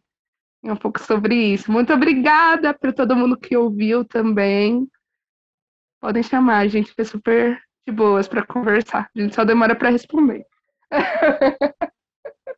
É 0.63 0.71
um 0.71 0.77
pouco 0.77 1.01
sobre 1.01 1.35
isso. 1.35 1.69
Muito 1.69 1.91
obrigada 1.93 2.73
para 2.73 2.93
todo 2.93 3.15
mundo 3.15 3.37
que 3.37 3.57
ouviu 3.57 4.05
também. 4.05 4.87
Podem 6.05 6.21
chamar, 6.21 6.59
a 6.59 6.67
gente 6.67 6.93
é 6.99 7.03
super 7.03 7.59
de 7.87 7.91
boas 7.91 8.27
para 8.27 8.45
conversar. 8.45 9.09
A 9.17 9.19
gente 9.19 9.33
só 9.33 9.43
demora 9.43 9.75
para 9.75 9.89
responder. 9.89 10.45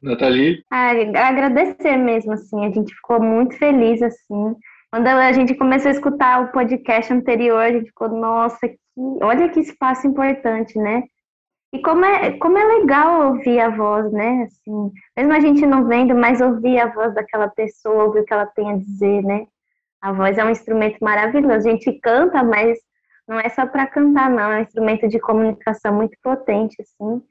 Nathalie? 0.04 0.66
Ah, 0.70 0.90
agradecer 1.30 1.96
mesmo, 1.96 2.34
assim, 2.34 2.66
a 2.66 2.70
gente 2.70 2.94
ficou 2.94 3.22
muito 3.22 3.58
feliz, 3.58 4.02
assim. 4.02 4.54
Quando 4.92 5.08
a 5.08 5.32
gente 5.32 5.56
começou 5.56 5.88
a 5.88 5.94
escutar 5.94 6.42
o 6.42 6.52
podcast 6.52 7.14
anterior, 7.14 7.62
a 7.62 7.72
gente 7.72 7.86
ficou, 7.86 8.10
nossa, 8.10 8.68
que, 8.68 8.78
olha 9.22 9.48
que 9.48 9.62
espaço 9.62 10.06
importante, 10.08 10.78
né? 10.78 11.04
E 11.72 11.82
como 11.82 12.04
é, 12.04 12.38
como 12.40 12.58
é 12.58 12.66
legal 12.80 13.30
ouvir 13.30 13.62
a 13.62 13.70
voz, 13.70 14.12
né? 14.12 14.44
Assim, 14.44 14.92
mesmo 15.16 15.32
a 15.32 15.40
gente 15.40 15.66
não 15.66 15.88
vendo, 15.88 16.14
mas 16.14 16.42
ouvir 16.42 16.80
a 16.80 16.94
voz 16.94 17.16
daquela 17.16 17.48
pessoa, 17.48 18.04
ouvir 18.04 18.20
o 18.20 18.26
que 18.26 18.34
ela 18.34 18.46
tem 18.46 18.74
a 18.74 18.78
dizer, 18.78 19.24
né? 19.24 19.48
A 20.02 20.12
voz 20.12 20.38
é 20.38 20.44
um 20.44 20.50
instrumento 20.50 20.98
maravilhoso. 21.00 21.66
A 21.66 21.72
gente 21.72 21.98
canta, 22.02 22.44
mas 22.44 22.78
não 23.28 23.40
é 23.40 23.50
só 23.50 23.66
para 23.66 23.86
cantar, 23.88 24.30
não, 24.30 24.52
é 24.52 24.58
um 24.60 24.62
instrumento 24.62 25.08
de 25.08 25.20
comunicação 25.20 25.94
muito 25.94 26.18
potente, 26.24 26.76
assim, 26.82 27.22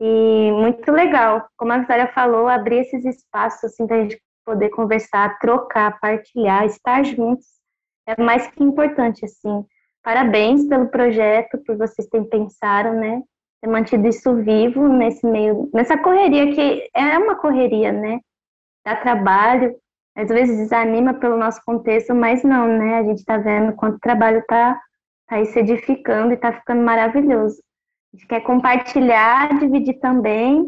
e 0.00 0.52
muito 0.52 0.92
legal. 0.92 1.48
Como 1.56 1.72
a 1.72 1.78
Vitória 1.78 2.12
falou, 2.12 2.48
abrir 2.48 2.80
esses 2.80 3.04
espaços, 3.04 3.64
assim, 3.64 3.86
para 3.86 3.96
a 3.96 4.02
gente 4.02 4.20
poder 4.44 4.68
conversar, 4.70 5.38
trocar, 5.38 5.98
partilhar, 6.00 6.64
estar 6.66 7.04
juntos, 7.04 7.46
é 8.06 8.20
mais 8.22 8.46
que 8.48 8.62
importante, 8.62 9.24
assim. 9.24 9.64
Parabéns 10.02 10.66
pelo 10.66 10.88
projeto, 10.88 11.58
por 11.66 11.76
vocês 11.76 12.08
terem 12.08 12.28
pensado, 12.28 12.92
né, 12.92 13.22
ter 13.60 13.68
mantido 13.68 14.06
isso 14.06 14.34
vivo 14.36 14.88
nesse 14.88 15.26
meio, 15.26 15.68
nessa 15.74 15.98
correria 15.98 16.54
que 16.54 16.88
é 16.94 17.18
uma 17.18 17.36
correria, 17.36 17.92
né, 17.92 18.20
dá 18.86 18.96
trabalho, 18.96 19.76
às 20.16 20.28
vezes 20.28 20.56
desanima 20.56 21.14
pelo 21.14 21.36
nosso 21.36 21.60
contexto, 21.64 22.14
mas 22.14 22.42
não, 22.42 22.66
né, 22.66 22.98
a 22.98 23.02
gente 23.02 23.18
está 23.18 23.36
vendo 23.36 23.74
quanto 23.74 23.98
trabalho 23.98 24.42
tá 24.48 24.80
aí 25.28 25.46
se 25.46 25.58
edificando 25.58 26.32
e 26.32 26.36
tá 26.36 26.52
ficando 26.52 26.82
maravilhoso. 26.82 27.60
A 28.12 28.16
gente 28.16 28.26
quer 28.26 28.40
compartilhar, 28.40 29.58
dividir 29.58 30.00
também. 30.00 30.66